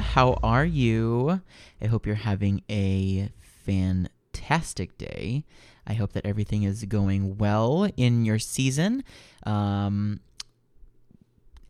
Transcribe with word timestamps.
How 0.00 0.38
are 0.42 0.64
you? 0.64 1.40
I 1.80 1.86
hope 1.86 2.06
you're 2.06 2.16
having 2.16 2.62
a 2.70 3.30
fantastic 3.64 4.98
day. 4.98 5.44
I 5.86 5.92
hope 5.92 6.12
that 6.14 6.26
everything 6.26 6.62
is 6.62 6.84
going 6.84 7.38
well 7.38 7.88
in 7.96 8.24
your 8.24 8.38
season. 8.38 9.04
Um, 9.44 10.20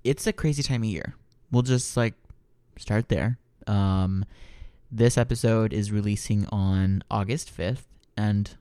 it's 0.05 0.27
a 0.27 0.33
crazy 0.33 0.63
time 0.63 0.83
of 0.83 0.89
year. 0.89 1.15
We'll 1.51 1.63
just 1.63 1.97
like 1.97 2.15
start 2.79 3.09
there. 3.09 3.39
Um, 3.67 4.25
this 4.91 5.19
episode 5.19 5.73
is 5.73 5.93
releasing 5.93 6.47
on 6.47 7.03
August 7.11 7.57
5th, 7.57 7.85
and 8.17 8.57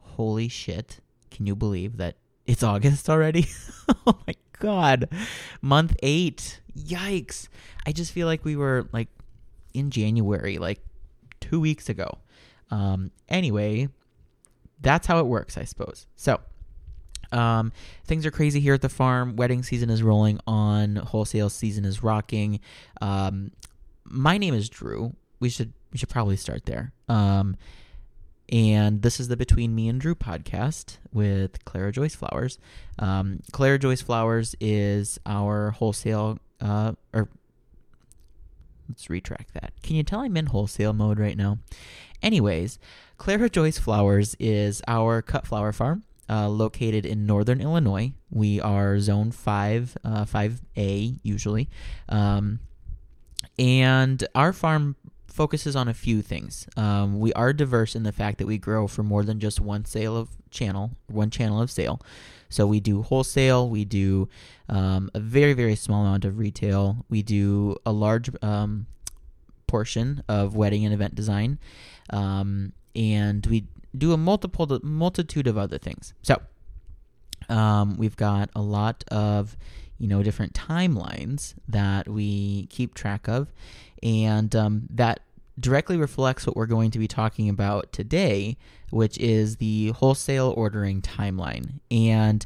holy 0.00 0.48
shit, 0.48 1.00
can 1.30 1.46
you 1.46 1.56
believe 1.56 1.96
that 1.96 2.16
it's 2.46 2.62
August 2.74 3.08
already? 3.08 3.46
oh 4.06 4.18
my 4.26 4.34
god. 4.58 5.08
Month 5.60 5.96
8. 6.02 6.60
Yikes. 6.76 7.48
I 7.86 7.92
just 7.92 8.12
feel 8.12 8.26
like 8.26 8.44
we 8.44 8.56
were 8.56 8.88
like 8.92 9.08
in 9.72 9.90
January, 9.90 10.58
like 10.58 10.80
2 11.40 11.60
weeks 11.60 11.88
ago. 11.88 12.18
Um 12.70 13.10
anyway, 13.28 13.88
that's 14.80 15.06
how 15.06 15.18
it 15.18 15.26
works, 15.26 15.56
I 15.56 15.64
suppose. 15.64 16.06
So, 16.16 16.40
um, 17.32 17.72
things 18.04 18.24
are 18.26 18.30
crazy 18.30 18.60
here 18.60 18.74
at 18.74 18.82
the 18.82 18.88
farm. 18.88 19.34
Wedding 19.36 19.62
season 19.62 19.90
is 19.90 20.02
rolling 20.02 20.38
on. 20.46 20.96
Wholesale 20.96 21.50
season 21.50 21.84
is 21.84 22.02
rocking. 22.02 22.60
Um, 23.00 23.50
my 24.04 24.38
name 24.38 24.54
is 24.54 24.68
Drew. 24.68 25.14
We 25.40 25.48
should 25.48 25.72
we 25.92 25.98
should 25.98 26.08
probably 26.08 26.36
start 26.36 26.64
there. 26.66 26.92
Um, 27.08 27.56
and 28.50 29.02
this 29.02 29.20
is 29.20 29.28
the 29.28 29.36
Between 29.36 29.74
Me 29.74 29.88
and 29.88 30.00
Drew 30.00 30.14
podcast 30.14 30.98
with 31.12 31.64
Clara 31.64 31.92
Joyce 31.92 32.14
Flowers. 32.14 32.58
Um, 32.98 33.40
Clara 33.52 33.78
Joyce 33.78 34.02
Flowers 34.02 34.54
is 34.60 35.18
our 35.24 35.70
wholesale, 35.70 36.38
uh, 36.60 36.92
or 37.12 37.28
let's 38.88 39.08
retract 39.08 39.54
that. 39.54 39.72
Can 39.82 39.96
you 39.96 40.02
tell 40.02 40.20
I'm 40.20 40.36
in 40.36 40.46
wholesale 40.46 40.92
mode 40.92 41.18
right 41.18 41.36
now? 41.36 41.58
Anyways, 42.22 42.78
Clara 43.18 43.48
Joyce 43.48 43.78
Flowers 43.78 44.36
is 44.38 44.82
our 44.86 45.22
cut 45.22 45.46
flower 45.46 45.72
farm. 45.72 46.04
Uh, 46.26 46.48
located 46.48 47.04
in 47.04 47.26
northern 47.26 47.60
Illinois. 47.60 48.10
We 48.30 48.58
are 48.58 48.98
zone 48.98 49.30
5, 49.30 49.98
uh, 50.02 50.24
5A 50.24 51.18
usually. 51.22 51.68
Um, 52.08 52.60
and 53.58 54.26
our 54.34 54.54
farm 54.54 54.96
focuses 55.34 55.74
on 55.74 55.88
a 55.88 55.94
few 55.94 56.22
things. 56.22 56.68
Um, 56.76 57.18
we 57.18 57.32
are 57.32 57.52
diverse 57.52 57.96
in 57.96 58.04
the 58.04 58.12
fact 58.12 58.38
that 58.38 58.46
we 58.46 58.56
grow 58.56 58.86
for 58.86 59.02
more 59.02 59.24
than 59.24 59.40
just 59.40 59.60
one 59.60 59.84
sale 59.84 60.16
of 60.16 60.28
channel, 60.52 60.92
one 61.08 61.28
channel 61.28 61.60
of 61.60 61.72
sale. 61.72 62.00
So 62.48 62.68
we 62.68 62.78
do 62.78 63.02
wholesale, 63.02 63.68
we 63.68 63.84
do 63.84 64.28
um, 64.68 65.10
a 65.12 65.18
very, 65.18 65.52
very 65.52 65.74
small 65.74 66.06
amount 66.06 66.24
of 66.24 66.38
retail, 66.38 67.04
we 67.08 67.24
do 67.24 67.76
a 67.84 67.90
large 67.90 68.30
um, 68.44 68.86
portion 69.66 70.22
of 70.28 70.54
wedding 70.54 70.84
and 70.84 70.94
event 70.94 71.16
design, 71.16 71.58
um, 72.10 72.72
and 72.94 73.44
we 73.46 73.66
do 73.98 74.12
a 74.12 74.16
multiple 74.16 74.78
multitude 74.84 75.48
of 75.48 75.58
other 75.58 75.78
things. 75.78 76.14
So 76.22 76.40
um, 77.48 77.96
we've 77.96 78.16
got 78.16 78.50
a 78.54 78.62
lot 78.62 79.02
of 79.08 79.56
you 80.04 80.10
know 80.10 80.22
different 80.22 80.52
timelines 80.52 81.54
that 81.66 82.06
we 82.06 82.66
keep 82.66 82.92
track 82.92 83.26
of, 83.26 83.50
and 84.02 84.54
um, 84.54 84.82
that 84.90 85.20
directly 85.58 85.96
reflects 85.96 86.46
what 86.46 86.54
we're 86.54 86.66
going 86.66 86.90
to 86.90 86.98
be 86.98 87.08
talking 87.08 87.48
about 87.48 87.90
today, 87.90 88.58
which 88.90 89.16
is 89.16 89.56
the 89.56 89.92
wholesale 89.92 90.52
ordering 90.58 91.00
timeline. 91.00 91.80
And 91.90 92.44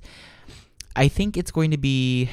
I 0.94 1.08
think 1.08 1.36
it's 1.36 1.50
going 1.50 1.72
to 1.72 1.76
be 1.76 2.30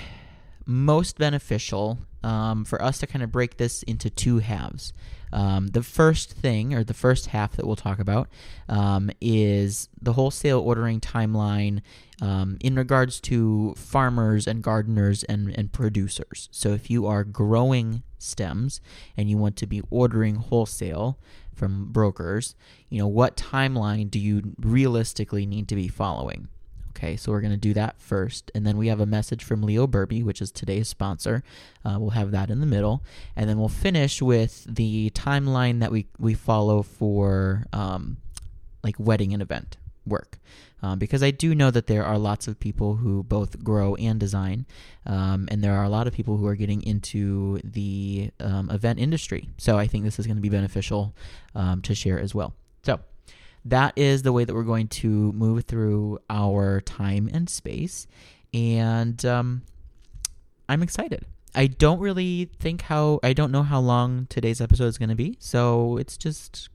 most 0.66 1.17
beneficial 1.17 1.99
um, 2.23 2.66
for 2.66 2.81
us 2.81 2.97
to 2.99 3.08
kind 3.08 3.23
of 3.23 3.31
break 3.31 3.57
this 3.57 3.84
into 3.84 4.09
two 4.09 4.40
halves. 4.40 4.94
Um, 5.31 5.67
the 5.67 5.84
first 5.84 6.31
thing, 6.31 6.73
or 6.73 6.84
the 6.84 6.94
first 6.94 7.28
half 7.28 7.57
that 7.57 7.67
we'll 7.67 7.75
talk 7.75 8.00
about, 8.00 8.29
um, 8.69 9.12
is 9.19 9.90
the 10.01 10.13
wholesale 10.13 10.59
ordering 10.59 11.00
timeline 11.00 11.81
um, 12.22 12.57
in 12.62 12.75
regards 12.75 13.19
to 13.22 13.73
farmers 13.75 14.47
and 14.47 14.63
gardeners 14.63 15.23
and, 15.23 15.50
and 15.57 15.72
producers. 15.72 16.47
So 16.51 16.69
if 16.69 16.90
you 16.90 17.06
are 17.06 17.23
growing 17.23 18.03
stems 18.17 18.81
and 19.17 19.29
you 19.29 19.38
want 19.38 19.57
to 19.57 19.67
be 19.67 19.81
ordering 19.90 20.35
wholesale 20.35 21.19
from 21.53 21.91
brokers, 21.91 22.56
you 22.90 23.00
know, 23.00 23.07
what 23.07 23.38
timeline 23.38 24.09
do 24.09 24.19
you 24.19 24.56
realistically 24.59 25.45
need 25.45 25.67
to 25.67 25.75
be 25.75 25.88
following? 25.88 26.47
Okay, 26.95 27.17
so 27.17 27.31
we're 27.31 27.41
going 27.41 27.51
to 27.51 27.57
do 27.57 27.73
that 27.73 28.00
first. 28.00 28.51
And 28.56 28.66
then 28.66 28.78
we 28.78 28.88
have 28.88 29.01
a 29.01 29.06
message 29.06 29.44
from 29.44 29.61
Leo 29.61 29.85
Berbee, 29.85 30.23
which 30.23 30.41
is 30.41 30.50
today's 30.50 30.88
sponsor. 30.88 31.44
Uh, 31.83 31.97
we'll 32.00 32.11
have 32.11 32.31
that 32.31 32.50
in 32.50 32.61
the 32.61 32.66
middle. 32.66 33.03
And 33.35 33.50
then 33.50 33.59
we'll 33.59 33.67
finish 33.67 34.22
with 34.22 34.66
the 34.69 35.09
timeline 35.09 35.81
that 35.81 35.91
we, 35.91 36.07
we 36.17 36.34
follow 36.34 36.84
for 36.84 37.66
um, 37.73 38.17
like 38.81 38.95
wedding 38.97 39.34
and 39.34 39.41
event 39.41 39.75
work. 40.05 40.39
Um, 40.81 41.00
because 41.00 41.22
I 41.23 41.31
do 41.31 41.53
know 41.53 41.72
that 41.72 41.88
there 41.88 42.05
are 42.05 42.17
lots 42.17 42.47
of 42.47 42.59
people 42.59 42.95
who 42.95 43.23
both 43.23 43.63
grow 43.63 43.95
and 43.95 44.19
design, 44.19 44.66
um, 45.05 45.47
and 45.50 45.63
there 45.63 45.73
are 45.73 45.84
a 45.84 45.89
lot 45.89 46.05
of 46.05 46.13
people 46.13 46.38
who 46.38 46.45
are 46.45 46.55
getting 46.55 46.84
into 46.84 47.59
the 47.63 48.29
um, 48.39 48.69
event 48.69 49.00
industry. 49.00 49.50
So 49.57 49.79
I 49.79 49.88
think 49.88 50.03
this 50.03 50.19
is 50.19 50.28
going 50.28 50.38
to 50.38 50.41
be 50.41 50.50
beneficial 50.50 51.16
um, 51.55 51.81
to 51.81 51.95
share 51.95 52.19
as 52.19 52.35
well. 52.35 52.53
So 52.84 53.00
that 53.66 53.94
is 53.96 54.22
the 54.22 54.31
way 54.31 54.46
that 54.46 54.53
we're 54.53 54.64
going 54.64 54.88
to 54.88 55.31
move 55.34 55.66
through 55.66 56.20
our 56.30 56.81
time 56.81 57.30
and 57.34 57.50
space, 57.50 58.08
and 58.53 59.26
um, 59.26 59.64
I'm 60.70 60.84
excited. 60.84 61.26
I 61.56 61.68
don't 61.68 62.00
really 62.00 62.50
think 62.59 62.84
how 62.84 63.20
I 63.24 63.34
don't 63.34 63.52
know 63.52 63.64
how 63.64 63.80
long 63.80 64.28
today's 64.30 64.62
episode 64.62 64.86
is 64.86 64.98
going 64.98 65.09
to 65.09 65.16
be, 65.16 65.38
so 65.40 65.98
it's 65.98 66.16
just 66.16 66.70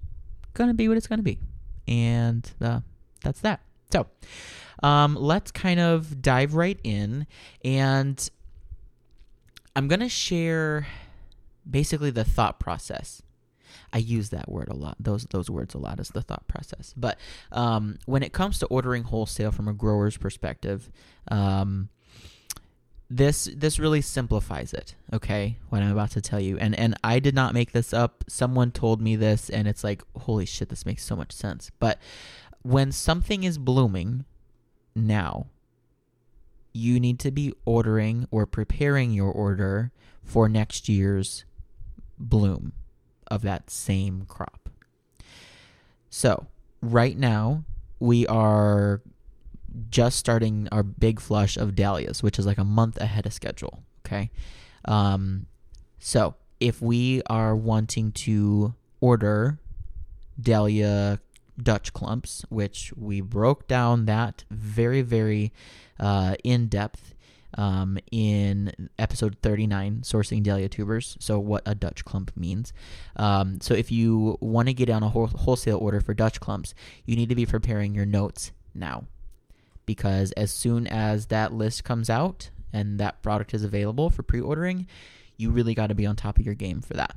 going 0.55 0.69
to 0.69 0.75
be 0.75 0.89
what 0.89 0.97
it's 0.97 1.07
going 1.07 1.21
to 1.21 1.25
be, 1.25 1.39
and 1.87 2.51
uh, 2.61 2.81
that's 3.23 3.41
that. 3.41 3.61
So, 3.93 4.07
um, 4.83 5.15
let's 5.15 5.51
kind 5.51 5.79
of 5.79 6.21
dive 6.21 6.55
right 6.55 6.79
in, 6.83 7.27
and 7.65 8.29
I'm 9.77 9.87
going 9.87 10.01
to 10.01 10.09
share 10.09 10.87
basically 11.69 12.11
the 12.11 12.25
thought 12.25 12.59
process. 12.59 13.23
I 13.93 13.99
use 13.99 14.31
that 14.31 14.49
word 14.51 14.69
a 14.69 14.75
lot, 14.75 14.97
those 15.01 15.25
those 15.31 15.51
words 15.51 15.75
a 15.75 15.79
lot 15.79 16.01
as 16.01 16.09
the 16.09 16.23
thought 16.23 16.47
process. 16.47 16.95
But 16.97 17.19
um, 17.53 17.99
when 18.07 18.23
it 18.23 18.33
comes 18.33 18.59
to 18.61 18.67
ordering 18.67 19.05
wholesale 19.05 19.51
from 19.51 19.69
a 19.69 19.73
grower's 19.73 20.17
perspective, 20.17 20.91
um, 21.29 21.89
this 23.09 23.51
this 23.57 23.79
really 23.79 24.01
simplifies 24.01 24.73
it. 24.73 24.95
Okay, 25.13 25.59
what 25.69 25.83
I'm 25.83 25.91
about 25.91 26.13
to 26.13 26.21
tell 26.21 26.41
you, 26.41 26.57
and 26.59 26.79
and 26.79 26.95
I 27.03 27.19
did 27.19 27.35
not 27.35 27.55
make 27.55 27.73
this 27.73 27.93
up. 27.93 28.25
Someone 28.29 28.71
told 28.71 29.01
me 29.01 29.17
this, 29.17 29.51
and 29.51 29.67
it's 29.67 29.83
like, 29.83 30.03
holy 30.17 30.47
shit, 30.47 30.69
this 30.69 30.87
makes 30.87 31.05
so 31.05 31.17
much 31.17 31.33
sense. 31.33 31.71
But 31.81 31.99
when 32.63 32.93
something 32.93 33.43
is 33.43 33.59
blooming 33.59 34.25
now, 34.95 35.47
you 36.73 37.01
need 37.01 37.19
to 37.21 37.33
be 37.33 37.53
ordering 37.65 38.29
or 38.31 38.47
preparing 38.47 39.11
your 39.13 39.33
order 39.33 39.91
for 40.23 40.49
next 40.49 40.89
year's 40.89 41.45
bloom 42.17 42.73
of 43.31 43.43
that 43.43 43.71
same 43.71 44.25
crop. 44.29 44.69
So, 46.09 46.47
right 46.83 47.17
now, 47.17 47.65
we 47.99 48.27
are 48.27 49.01
just 49.91 50.19
starting 50.19 50.69
our 50.73 50.83
big 50.83 51.21
flush 51.21 51.57
of 51.57 51.77
dahlias, 51.77 52.23
which 52.23 52.39
is 52.39 52.47
like 52.47 52.59
a 52.59 52.65
month 52.65 52.99
ahead 53.01 53.27
of 53.27 53.33
schedule. 53.33 53.83
Okay. 54.05 54.31
Um, 54.85 55.47
so, 55.99 56.35
if 56.59 56.83
we 56.83 57.23
are 57.27 57.55
wanting 57.55 58.13
to 58.13 58.75
order 59.01 59.59
dahlia 60.41 61.21
Dutch 61.63 61.93
clumps, 61.93 62.45
which 62.49 62.93
we 62.97 63.21
broke 63.21 63.69
down 63.69 64.07
that 64.07 64.45
very, 64.51 65.03
very 65.03 65.53
uh, 65.99 66.35
in 66.43 66.67
depth 66.69 67.15
um, 67.57 67.99
in 68.11 68.91
episode 68.99 69.37
39, 69.43 70.03
Sourcing 70.03 70.43
Dahlia 70.43 70.69
Tubers. 70.69 71.17
So, 71.21 71.39
what 71.39 71.63
a 71.67 71.75
Dutch 71.75 72.05
clump 72.05 72.33
means. 72.37 72.73
Um, 73.17 73.61
so, 73.61 73.75
if 73.75 73.91
you 73.91 74.39
want 74.41 74.69
to 74.69 74.75
get 74.75 74.91
on 74.91 75.03
a 75.03 75.09
wholesale 75.09 75.79
order 75.79 76.01
for 76.01 76.15
Dutch 76.15 76.41
clumps, 76.41 76.75
you 77.05 77.17
need 77.17 77.29
to 77.29 77.35
be 77.35 77.47
preparing 77.47 77.95
your 77.95 78.07
notes 78.07 78.53
now. 78.75 79.05
Because 79.87 80.33
as 80.33 80.53
soon 80.53 80.87
as 80.87 81.27
that 81.27 81.53
list 81.53 81.85
comes 81.85 82.09
out 82.09 82.51
and 82.73 83.01
that 83.01 83.23
product 83.23 83.55
is 83.55 83.65
available 83.65 84.11
for 84.11 84.23
pre 84.23 84.41
ordering, 84.41 84.87
you 85.37 85.51
really 85.51 85.75
got 85.75 85.89
to 85.89 85.95
be 85.95 86.07
on 86.07 86.17
top 86.17 86.39
of 86.39 86.47
your 86.47 86.55
game 86.55 86.81
for 86.81 86.95
that. 86.95 87.17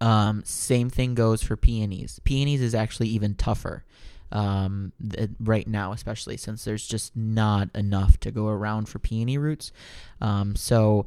Um, 0.00 0.42
same 0.44 0.90
thing 0.90 1.14
goes 1.14 1.42
for 1.42 1.56
peonies. 1.56 2.20
Peonies 2.24 2.60
is 2.60 2.74
actually 2.74 3.08
even 3.08 3.34
tougher 3.34 3.84
um, 4.32 4.92
th- 5.08 5.30
right 5.38 5.66
now, 5.68 5.92
especially 5.92 6.36
since 6.36 6.64
there's 6.64 6.86
just 6.86 7.14
not 7.16 7.68
enough 7.74 8.18
to 8.20 8.30
go 8.30 8.48
around 8.48 8.88
for 8.88 8.98
peony 8.98 9.38
roots. 9.38 9.72
Um, 10.20 10.56
so 10.56 11.06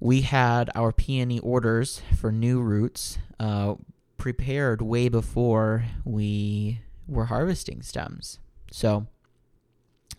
we 0.00 0.22
had 0.22 0.68
our 0.74 0.92
peony 0.92 1.38
orders 1.38 2.02
for 2.18 2.32
new 2.32 2.60
roots 2.60 3.18
uh, 3.38 3.74
prepared 4.18 4.82
way 4.82 5.08
before 5.08 5.84
we 6.04 6.80
were 7.06 7.26
harvesting 7.26 7.82
stems. 7.82 8.38
So 8.70 9.06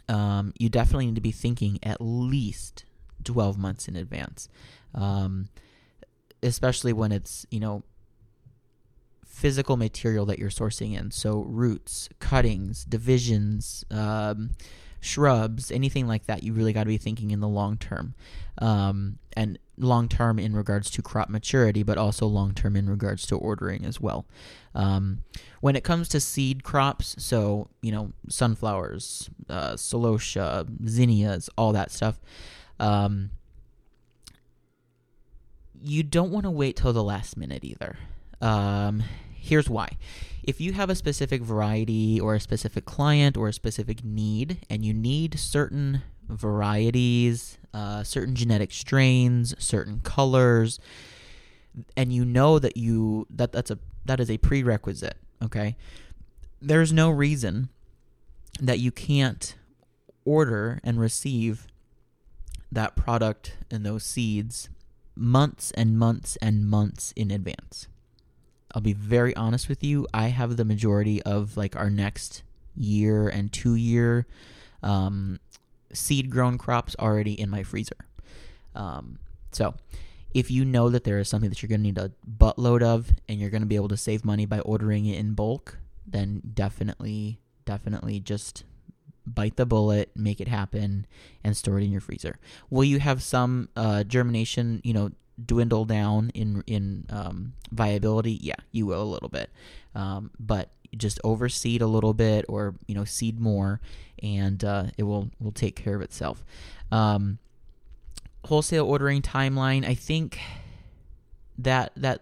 um, 0.07 0.53
you 0.57 0.69
definitely 0.69 1.07
need 1.07 1.15
to 1.15 1.21
be 1.21 1.31
thinking 1.31 1.79
at 1.83 1.97
least 1.99 2.85
12 3.25 3.57
months 3.57 3.87
in 3.87 3.95
advance. 3.95 4.47
Um, 4.95 5.49
especially 6.41 6.93
when 6.93 7.11
it's 7.11 7.45
you 7.49 7.59
know 7.59 7.83
physical 9.33 9.77
material 9.77 10.25
that 10.27 10.37
you're 10.37 10.49
sourcing 10.49 10.97
in. 10.97 11.09
So 11.09 11.41
roots, 11.41 12.07
cuttings, 12.19 12.85
divisions, 12.85 13.83
um, 13.89 14.51
shrubs, 15.01 15.71
anything 15.71 16.07
like 16.07 16.27
that. 16.27 16.43
You 16.43 16.53
really 16.53 16.71
got 16.71 16.83
to 16.83 16.87
be 16.87 16.97
thinking 16.97 17.31
in 17.31 17.39
the 17.39 17.47
long 17.47 17.77
term, 17.77 18.13
um, 18.59 19.17
and 19.35 19.57
long 19.75 20.07
term 20.07 20.37
in 20.37 20.55
regards 20.55 20.91
to 20.91 21.01
crop 21.01 21.29
maturity, 21.29 21.81
but 21.81 21.97
also 21.97 22.27
long 22.27 22.53
term 22.53 22.75
in 22.75 22.87
regards 22.87 23.25
to 23.27 23.35
ordering 23.35 23.83
as 23.85 23.99
well. 23.99 24.25
Um, 24.75 25.23
when 25.61 25.75
it 25.75 25.83
comes 25.83 26.07
to 26.09 26.19
seed 26.19 26.63
crops, 26.63 27.15
so 27.17 27.69
you 27.81 27.91
know 27.91 28.13
sunflowers, 28.29 29.31
uh, 29.49 29.73
celosia, 29.73 30.67
zinnias, 30.87 31.49
all 31.57 31.73
that 31.73 31.91
stuff. 31.91 32.21
Um, 32.79 33.31
you 35.81 36.03
don't 36.03 36.31
want 36.31 36.45
to 36.45 36.51
wait 36.51 36.77
till 36.77 36.93
the 36.93 37.03
last 37.03 37.35
minute 37.35 37.65
either. 37.65 37.97
Um, 38.39 39.03
Here's 39.43 39.69
why. 39.69 39.97
If 40.41 40.61
you 40.61 40.71
have 40.71 40.89
a 40.89 40.95
specific 40.95 41.41
variety 41.41 42.17
or 42.17 42.33
a 42.33 42.39
specific 42.39 42.85
client 42.85 43.35
or 43.35 43.49
a 43.49 43.53
specific 43.53 44.01
need, 44.01 44.65
and 44.69 44.85
you 44.85 44.93
need 44.93 45.37
certain 45.37 46.01
varieties, 46.29 47.57
uh, 47.73 48.03
certain 48.03 48.35
genetic 48.35 48.71
strains, 48.71 49.53
certain 49.61 49.99
colors, 49.99 50.79
and 51.97 52.13
you 52.13 52.23
know 52.23 52.57
that 52.57 52.77
you 52.77 53.27
that 53.29 53.51
that's 53.51 53.69
a 53.69 53.79
that 54.05 54.21
is 54.21 54.31
a 54.31 54.37
prerequisite. 54.37 55.17
Okay, 55.43 55.75
there's 56.61 56.93
no 56.93 57.09
reason 57.09 57.67
that 58.61 58.79
you 58.79 58.93
can't 58.93 59.55
order 60.23 60.79
and 60.85 61.01
receive 61.01 61.67
that 62.71 62.95
product 62.95 63.57
and 63.69 63.85
those 63.85 64.05
seeds 64.05 64.69
months 65.17 65.71
and 65.71 65.99
months 65.99 66.37
and 66.37 66.65
months 66.65 67.11
in 67.17 67.29
advance. 67.29 67.89
I'll 68.73 68.81
be 68.81 68.93
very 68.93 69.35
honest 69.35 69.69
with 69.69 69.83
you. 69.83 70.07
I 70.13 70.27
have 70.27 70.57
the 70.57 70.65
majority 70.65 71.21
of 71.23 71.55
like 71.57 71.75
our 71.75 71.89
next 71.89 72.43
year 72.75 73.27
and 73.29 73.51
two 73.51 73.75
year 73.75 74.25
um, 74.81 75.39
seed 75.91 76.29
grown 76.29 76.57
crops 76.57 76.95
already 76.99 77.39
in 77.39 77.49
my 77.49 77.63
freezer. 77.63 78.07
Um, 78.75 79.19
so 79.51 79.75
if 80.33 80.49
you 80.49 80.65
know 80.65 80.89
that 80.89 81.03
there 81.03 81.19
is 81.19 81.29
something 81.29 81.49
that 81.49 81.61
you're 81.61 81.69
going 81.69 81.81
to 81.81 81.83
need 81.83 81.97
a 81.97 82.11
buttload 82.27 82.81
of 82.81 83.11
and 83.29 83.39
you're 83.39 83.51
going 83.51 83.61
to 83.61 83.67
be 83.67 83.75
able 83.75 83.89
to 83.89 83.97
save 83.97 84.25
money 84.25 84.45
by 84.45 84.59
ordering 84.59 85.05
it 85.05 85.19
in 85.19 85.33
bulk, 85.33 85.77
then 86.07 86.41
definitely, 86.53 87.39
definitely 87.65 88.19
just 88.19 88.63
bite 89.25 89.55
the 89.55 89.65
bullet, 89.65 90.09
make 90.15 90.41
it 90.41 90.47
happen, 90.47 91.05
and 91.43 91.55
store 91.55 91.79
it 91.79 91.83
in 91.83 91.91
your 91.91 92.01
freezer. 92.01 92.39
Will 92.69 92.83
you 92.83 92.99
have 92.99 93.21
some 93.23 93.69
uh, 93.75 94.03
germination, 94.03 94.81
you 94.83 94.93
know, 94.93 95.11
dwindle 95.43 95.85
down 95.85 96.31
in 96.33 96.63
in 96.67 97.05
um, 97.09 97.53
viability, 97.71 98.39
yeah, 98.41 98.55
you 98.71 98.85
will 98.85 99.01
a 99.01 99.05
little 99.05 99.29
bit. 99.29 99.49
Um, 99.95 100.31
but 100.39 100.69
just 100.95 101.19
overseed 101.23 101.81
a 101.81 101.87
little 101.87 102.13
bit, 102.13 102.45
or 102.47 102.75
you 102.87 102.95
know, 102.95 103.05
seed 103.05 103.39
more, 103.39 103.81
and 104.21 104.63
uh, 104.63 104.85
it 104.97 105.03
will 105.03 105.29
will 105.39 105.51
take 105.51 105.75
care 105.75 105.95
of 105.95 106.01
itself. 106.01 106.43
Um, 106.91 107.39
wholesale 108.45 108.85
ordering 108.85 109.21
timeline. 109.21 109.85
I 109.85 109.95
think 109.95 110.39
that 111.57 111.91
that 111.95 112.21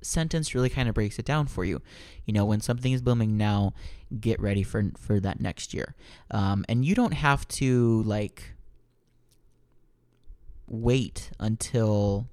sentence 0.00 0.54
really 0.54 0.68
kind 0.68 0.88
of 0.88 0.94
breaks 0.94 1.18
it 1.18 1.24
down 1.24 1.46
for 1.46 1.64
you. 1.64 1.82
You 2.24 2.32
know, 2.32 2.44
when 2.44 2.60
something 2.60 2.92
is 2.92 3.02
booming 3.02 3.36
now, 3.36 3.74
get 4.20 4.40
ready 4.40 4.62
for 4.62 4.90
for 4.98 5.20
that 5.20 5.40
next 5.40 5.74
year. 5.74 5.94
Um, 6.30 6.64
and 6.68 6.84
you 6.84 6.94
don't 6.94 7.14
have 7.14 7.46
to 7.48 8.02
like 8.04 8.54
wait 10.68 11.30
until 11.38 12.28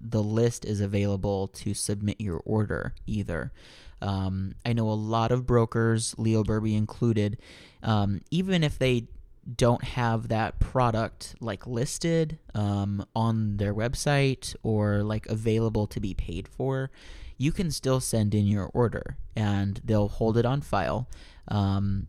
the 0.00 0.22
list 0.22 0.64
is 0.64 0.80
available 0.80 1.48
to 1.48 1.74
submit 1.74 2.20
your 2.20 2.40
order 2.44 2.94
either. 3.06 3.52
Um, 4.00 4.54
I 4.64 4.72
know 4.72 4.88
a 4.88 4.92
lot 4.92 5.30
of 5.30 5.46
brokers, 5.46 6.14
Leo 6.16 6.42
Berbee 6.42 6.76
included, 6.76 7.38
um, 7.82 8.20
even 8.30 8.64
if 8.64 8.78
they 8.78 9.08
don't 9.56 9.82
have 9.82 10.28
that 10.28 10.58
product 10.60 11.34
like 11.40 11.66
listed 11.66 12.38
um, 12.54 13.04
on 13.14 13.56
their 13.56 13.74
website 13.74 14.54
or 14.62 15.02
like 15.02 15.26
available 15.26 15.86
to 15.88 16.00
be 16.00 16.14
paid 16.14 16.48
for, 16.48 16.90
you 17.36 17.52
can 17.52 17.70
still 17.70 18.00
send 18.00 18.34
in 18.34 18.46
your 18.46 18.70
order 18.74 19.16
and 19.34 19.80
they'll 19.84 20.08
hold 20.08 20.36
it 20.36 20.44
on 20.46 20.60
file. 20.60 21.08
Um, 21.48 22.06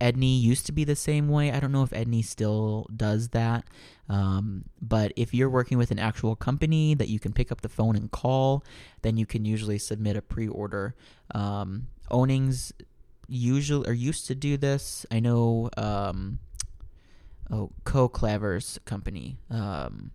Ednie 0.00 0.40
used 0.40 0.66
to 0.66 0.72
be 0.72 0.84
the 0.84 0.96
same 0.96 1.28
way. 1.28 1.52
I 1.52 1.60
don't 1.60 1.72
know 1.72 1.82
if 1.82 1.90
Ednie 1.90 2.24
still 2.24 2.86
does 2.94 3.28
that. 3.28 3.64
Um, 4.08 4.64
but 4.80 5.12
if 5.16 5.32
you're 5.32 5.50
working 5.50 5.78
with 5.78 5.90
an 5.90 5.98
actual 5.98 6.34
company 6.34 6.94
that 6.94 7.08
you 7.08 7.20
can 7.20 7.32
pick 7.32 7.52
up 7.52 7.60
the 7.60 7.68
phone 7.68 7.94
and 7.94 8.10
call, 8.10 8.64
then 9.02 9.16
you 9.16 9.26
can 9.26 9.44
usually 9.44 9.78
submit 9.78 10.16
a 10.16 10.22
pre 10.22 10.48
order. 10.48 10.94
Um, 11.34 11.88
Ownings 12.10 12.72
usually 13.28 13.88
are 13.88 13.92
used 13.92 14.26
to 14.26 14.34
do 14.34 14.56
this. 14.56 15.06
I 15.10 15.20
know, 15.20 15.70
um, 15.76 16.40
oh, 17.50 17.70
Co 17.84 18.08
Clavers 18.08 18.84
company, 18.84 19.38
um, 19.48 20.10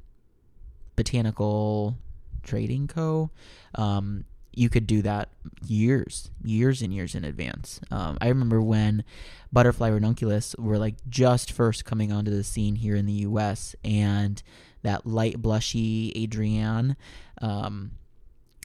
Botanical 0.98 1.98
Trading 2.44 2.88
Co. 2.88 3.32
Um, 3.76 4.26
you 4.56 4.70
could 4.70 4.88
do 4.88 5.02
that 5.02 5.30
years, 5.66 6.32
years 6.44 6.82
and 6.82 6.94
years 6.94 7.14
in 7.14 7.24
advance. 7.24 7.80
Um, 7.92 8.18
I 8.22 8.30
remember 8.30 8.62
when 8.62 9.04
butterfly 9.52 9.90
ranunculus 9.90 10.56
were 10.58 10.78
like 10.78 10.96
just 11.10 11.52
first 11.52 11.86
coming 11.86 12.12
onto 12.12 12.32
the 12.32 12.44
scene 12.44 12.76
here 12.76 12.96
in 12.96 13.06
the 13.06 13.14
U.S. 13.14 13.76
and 13.84 14.42
that 14.84 15.06
light 15.06 15.42
blushy 15.42 16.12
Ariadne 16.16 16.96
um, 17.42 17.92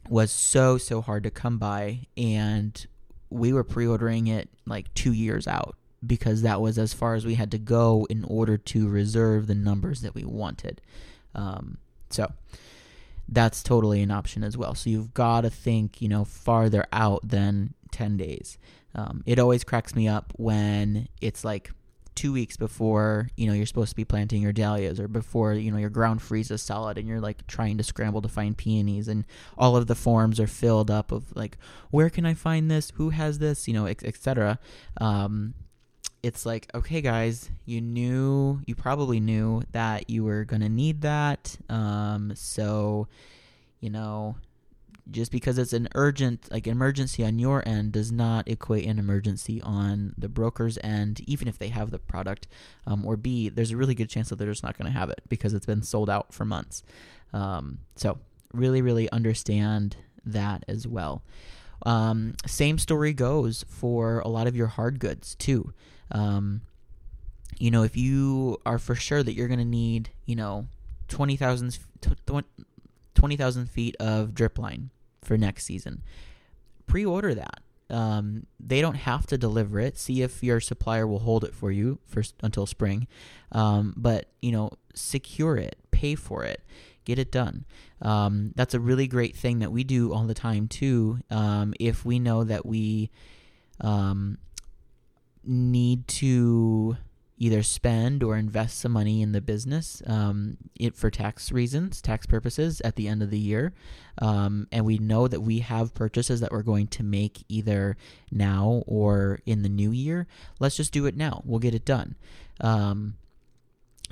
was 0.08 0.30
so 0.30 0.78
so 0.78 1.00
hard 1.00 1.24
to 1.24 1.30
come 1.30 1.58
by, 1.58 2.06
and 2.16 2.86
we 3.30 3.52
were 3.52 3.64
pre-ordering 3.64 4.26
it 4.26 4.48
like 4.66 4.92
two 4.94 5.12
years 5.12 5.46
out 5.46 5.76
because 6.06 6.42
that 6.42 6.60
was 6.60 6.78
as 6.78 6.94
far 6.94 7.14
as 7.14 7.26
we 7.26 7.34
had 7.34 7.50
to 7.50 7.58
go 7.58 8.06
in 8.08 8.24
order 8.24 8.56
to 8.56 8.88
reserve 8.88 9.46
the 9.46 9.54
numbers 9.54 10.00
that 10.00 10.14
we 10.14 10.24
wanted. 10.24 10.80
Um, 11.34 11.78
so 12.08 12.32
that's 13.30 13.62
totally 13.62 14.02
an 14.02 14.10
option 14.10 14.42
as 14.42 14.56
well. 14.56 14.74
So 14.74 14.90
you've 14.90 15.14
got 15.14 15.42
to 15.42 15.50
think, 15.50 16.02
you 16.02 16.08
know, 16.08 16.24
farther 16.24 16.84
out 16.92 17.26
than 17.26 17.74
10 17.92 18.16
days. 18.16 18.58
Um, 18.94 19.22
it 19.24 19.38
always 19.38 19.62
cracks 19.62 19.94
me 19.94 20.08
up 20.08 20.32
when 20.36 21.08
it's 21.20 21.44
like 21.44 21.70
two 22.16 22.32
weeks 22.32 22.56
before, 22.56 23.30
you 23.36 23.46
know, 23.46 23.52
you're 23.52 23.66
supposed 23.66 23.90
to 23.90 23.96
be 23.96 24.04
planting 24.04 24.42
your 24.42 24.52
dahlias 24.52 24.98
or 24.98 25.06
before, 25.06 25.54
you 25.54 25.70
know, 25.70 25.78
your 25.78 25.90
ground 25.90 26.20
freezes 26.20 26.60
solid 26.60 26.98
and 26.98 27.06
you're 27.06 27.20
like 27.20 27.46
trying 27.46 27.78
to 27.78 27.84
scramble 27.84 28.20
to 28.20 28.28
find 28.28 28.58
peonies 28.58 29.06
and 29.06 29.24
all 29.56 29.76
of 29.76 29.86
the 29.86 29.94
forms 29.94 30.40
are 30.40 30.48
filled 30.48 30.90
up 30.90 31.12
of 31.12 31.34
like, 31.36 31.56
where 31.90 32.10
can 32.10 32.26
I 32.26 32.34
find 32.34 32.68
this? 32.68 32.92
Who 32.96 33.10
has 33.10 33.38
this? 33.38 33.68
You 33.68 33.74
know, 33.74 33.86
etc. 33.86 34.58
Um, 35.00 35.54
it's 36.22 36.44
like, 36.44 36.68
okay, 36.74 37.00
guys, 37.00 37.50
you 37.64 37.80
knew, 37.80 38.60
you 38.66 38.74
probably 38.74 39.20
knew 39.20 39.62
that 39.72 40.10
you 40.10 40.24
were 40.24 40.44
going 40.44 40.62
to 40.62 40.68
need 40.68 41.02
that. 41.02 41.56
Um, 41.68 42.32
so, 42.34 43.08
you 43.80 43.90
know, 43.90 44.36
just 45.10 45.32
because 45.32 45.58
it's 45.58 45.72
an 45.72 45.88
urgent, 45.94 46.50
like 46.52 46.66
emergency 46.66 47.24
on 47.24 47.38
your 47.38 47.66
end, 47.66 47.92
does 47.92 48.12
not 48.12 48.48
equate 48.48 48.86
an 48.86 48.98
emergency 48.98 49.60
on 49.62 50.14
the 50.18 50.28
broker's 50.28 50.78
end, 50.84 51.20
even 51.26 51.48
if 51.48 51.58
they 51.58 51.68
have 51.68 51.90
the 51.90 51.98
product. 51.98 52.46
Um, 52.86 53.04
or 53.06 53.16
B, 53.16 53.48
there's 53.48 53.70
a 53.70 53.76
really 53.76 53.94
good 53.94 54.10
chance 54.10 54.28
that 54.28 54.36
they're 54.36 54.50
just 54.50 54.62
not 54.62 54.76
going 54.78 54.92
to 54.92 54.98
have 54.98 55.10
it 55.10 55.22
because 55.28 55.54
it's 55.54 55.66
been 55.66 55.82
sold 55.82 56.10
out 56.10 56.32
for 56.32 56.44
months. 56.44 56.82
Um, 57.32 57.78
so, 57.96 58.18
really, 58.52 58.82
really 58.82 59.10
understand 59.10 59.96
that 60.24 60.64
as 60.68 60.86
well. 60.86 61.22
Um, 61.86 62.34
same 62.46 62.78
story 62.78 63.14
goes 63.14 63.64
for 63.68 64.20
a 64.20 64.28
lot 64.28 64.46
of 64.46 64.54
your 64.54 64.66
hard 64.66 64.98
goods 64.98 65.34
too. 65.34 65.72
Um, 66.10 66.62
you 67.58 67.70
know, 67.70 67.82
if 67.82 67.96
you 67.96 68.58
are 68.64 68.78
for 68.78 68.94
sure 68.94 69.22
that 69.22 69.34
you're 69.34 69.48
going 69.48 69.58
to 69.58 69.64
need, 69.64 70.10
you 70.26 70.36
know, 70.36 70.66
20,000 71.08 71.78
20, 73.14 73.66
feet 73.66 73.96
of 74.00 74.34
drip 74.34 74.58
line 74.58 74.90
for 75.22 75.36
next 75.36 75.64
season, 75.64 76.02
pre 76.86 77.04
order 77.04 77.34
that. 77.34 77.60
Um, 77.90 78.46
they 78.60 78.80
don't 78.80 78.94
have 78.94 79.26
to 79.26 79.36
deliver 79.36 79.80
it. 79.80 79.98
See 79.98 80.22
if 80.22 80.42
your 80.42 80.60
supplier 80.60 81.06
will 81.06 81.18
hold 81.18 81.44
it 81.44 81.54
for 81.54 81.72
you 81.72 81.98
for 82.06 82.22
until 82.42 82.64
spring. 82.64 83.08
Um, 83.52 83.94
but 83.96 84.26
you 84.40 84.52
know, 84.52 84.70
secure 84.94 85.56
it, 85.56 85.76
pay 85.90 86.14
for 86.14 86.44
it, 86.44 86.62
get 87.04 87.18
it 87.18 87.32
done. 87.32 87.64
Um, 88.00 88.52
that's 88.54 88.74
a 88.74 88.80
really 88.80 89.08
great 89.08 89.36
thing 89.36 89.58
that 89.58 89.72
we 89.72 89.84
do 89.84 90.12
all 90.12 90.24
the 90.24 90.34
time 90.34 90.68
too. 90.68 91.18
Um, 91.30 91.74
if 91.80 92.04
we 92.04 92.18
know 92.18 92.44
that 92.44 92.64
we 92.64 93.10
um, 93.80 94.38
need 95.44 96.06
to 96.08 96.96
either 97.38 97.62
spend 97.62 98.22
or 98.22 98.36
invest 98.36 98.78
some 98.78 98.92
money 98.92 99.22
in 99.22 99.32
the 99.32 99.40
business 99.40 100.02
um, 100.06 100.58
it, 100.78 100.94
for 100.94 101.10
tax 101.10 101.50
reasons, 101.50 102.02
tax 102.02 102.26
purposes 102.26 102.82
at 102.82 102.96
the 102.96 103.08
end 103.08 103.22
of 103.22 103.30
the 103.30 103.38
year. 103.38 103.72
Um, 104.18 104.66
and 104.70 104.84
we 104.84 104.98
know 104.98 105.26
that 105.26 105.40
we 105.40 105.60
have 105.60 105.94
purchases 105.94 106.40
that 106.40 106.52
we're 106.52 106.62
going 106.62 106.88
to 106.88 107.02
make 107.02 107.44
either 107.48 107.96
now 108.30 108.82
or 108.86 109.40
in 109.46 109.62
the 109.62 109.70
new 109.70 109.90
year. 109.90 110.26
Let's 110.58 110.76
just 110.76 110.92
do 110.92 111.06
it 111.06 111.16
now. 111.16 111.42
We'll 111.46 111.60
get 111.60 111.74
it 111.74 111.86
done. 111.86 112.16
Um, 112.60 113.14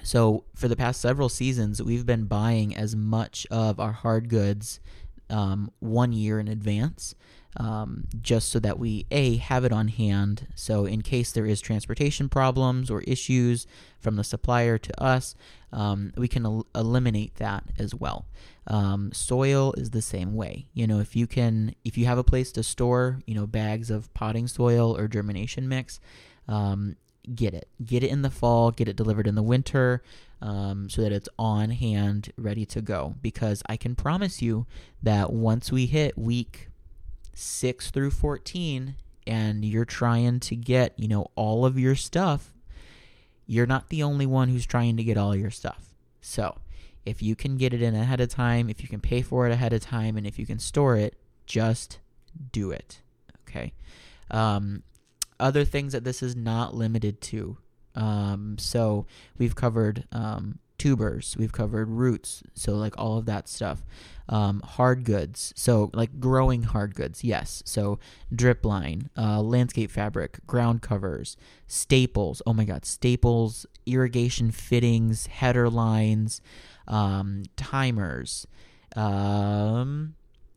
So 0.02 0.44
for 0.54 0.68
the 0.68 0.76
past 0.76 1.00
several 1.00 1.28
seasons, 1.28 1.82
we've 1.82 2.06
been 2.06 2.24
buying 2.24 2.74
as 2.74 2.94
much 2.96 3.46
of 3.50 3.78
our 3.80 3.92
hard 3.92 4.28
goods 4.28 4.80
um, 5.28 5.70
one 5.80 6.12
year 6.12 6.40
in 6.40 6.48
advance, 6.48 7.14
um, 7.58 8.04
just 8.22 8.50
so 8.50 8.58
that 8.60 8.78
we 8.78 9.04
a 9.10 9.36
have 9.36 9.64
it 9.64 9.72
on 9.72 9.88
hand. 9.88 10.46
So 10.54 10.84
in 10.84 11.02
case 11.02 11.32
there 11.32 11.46
is 11.46 11.60
transportation 11.60 12.28
problems 12.28 12.90
or 12.90 13.00
issues 13.02 13.66
from 13.98 14.16
the 14.16 14.24
supplier 14.24 14.78
to 14.78 15.02
us, 15.02 15.34
um, 15.72 16.12
we 16.16 16.28
can 16.28 16.46
el- 16.46 16.66
eliminate 16.74 17.34
that 17.36 17.64
as 17.78 17.94
well. 17.94 18.26
Um, 18.68 19.12
soil 19.12 19.72
is 19.76 19.90
the 19.90 20.02
same 20.02 20.34
way. 20.34 20.66
You 20.72 20.86
know, 20.86 21.00
if 21.00 21.16
you 21.16 21.26
can, 21.26 21.74
if 21.84 21.98
you 21.98 22.06
have 22.06 22.18
a 22.18 22.24
place 22.24 22.52
to 22.52 22.62
store, 22.62 23.20
you 23.26 23.34
know, 23.34 23.46
bags 23.46 23.90
of 23.90 24.12
potting 24.14 24.46
soil 24.46 24.96
or 24.96 25.08
germination 25.08 25.68
mix, 25.68 26.00
um, 26.46 26.96
get 27.34 27.54
it. 27.54 27.68
Get 27.84 28.04
it 28.04 28.10
in 28.10 28.22
the 28.22 28.30
fall, 28.30 28.70
get 28.70 28.88
it 28.88 28.96
delivered 28.96 29.26
in 29.26 29.34
the 29.34 29.42
winter 29.42 30.02
um, 30.40 30.88
so 30.88 31.02
that 31.02 31.12
it's 31.12 31.28
on 31.38 31.70
hand, 31.70 32.32
ready 32.36 32.64
to 32.66 32.80
go. 32.80 33.16
Because 33.20 33.62
I 33.66 33.76
can 33.76 33.94
promise 33.96 34.40
you 34.40 34.66
that 35.02 35.32
once 35.32 35.72
we 35.72 35.86
hit 35.86 36.16
week 36.16 36.67
6 37.38 37.90
through 37.90 38.10
14 38.10 38.96
and 39.26 39.64
you're 39.64 39.84
trying 39.84 40.40
to 40.40 40.56
get, 40.56 40.98
you 40.98 41.06
know, 41.06 41.30
all 41.34 41.64
of 41.64 41.78
your 41.78 41.94
stuff, 41.94 42.52
you're 43.46 43.66
not 43.66 43.88
the 43.90 44.02
only 44.02 44.26
one 44.26 44.48
who's 44.48 44.66
trying 44.66 44.96
to 44.96 45.04
get 45.04 45.16
all 45.16 45.36
your 45.36 45.50
stuff. 45.50 45.94
So, 46.20 46.58
if 47.06 47.22
you 47.22 47.36
can 47.36 47.56
get 47.56 47.72
it 47.72 47.80
in 47.80 47.94
ahead 47.94 48.20
of 48.20 48.28
time, 48.28 48.68
if 48.68 48.82
you 48.82 48.88
can 48.88 49.00
pay 49.00 49.22
for 49.22 49.46
it 49.46 49.52
ahead 49.52 49.72
of 49.72 49.80
time, 49.80 50.16
and 50.16 50.26
if 50.26 50.38
you 50.38 50.46
can 50.46 50.58
store 50.58 50.96
it, 50.96 51.14
just 51.46 52.00
do 52.52 52.70
it. 52.70 53.00
Okay. 53.48 53.72
Um, 54.30 54.82
other 55.40 55.64
things 55.64 55.92
that 55.92 56.04
this 56.04 56.22
is 56.22 56.34
not 56.36 56.74
limited 56.74 57.20
to. 57.22 57.56
Um, 57.94 58.56
so 58.58 59.06
we've 59.38 59.54
covered 59.54 60.04
um, 60.12 60.58
tubers, 60.78 61.36
we've 61.38 61.52
covered 61.52 61.88
roots, 61.88 62.42
so 62.54 62.74
like 62.74 62.96
all 62.98 63.18
of 63.18 63.26
that 63.26 63.48
stuff. 63.48 63.82
Um, 64.30 64.60
hard 64.60 65.04
goods, 65.04 65.54
so 65.56 65.90
like 65.94 66.20
growing 66.20 66.62
hard 66.64 66.94
goods, 66.94 67.24
yes. 67.24 67.62
So 67.64 67.98
drip 68.34 68.64
line, 68.64 69.08
uh, 69.16 69.40
landscape 69.40 69.90
fabric, 69.90 70.46
ground 70.46 70.82
covers, 70.82 71.36
staples. 71.66 72.42
Oh 72.46 72.52
my 72.52 72.64
God, 72.64 72.84
staples, 72.84 73.64
irrigation 73.86 74.50
fittings, 74.50 75.26
header 75.26 75.70
lines, 75.70 76.42
um, 76.86 77.44
timers. 77.56 78.46
Um, 78.94 80.14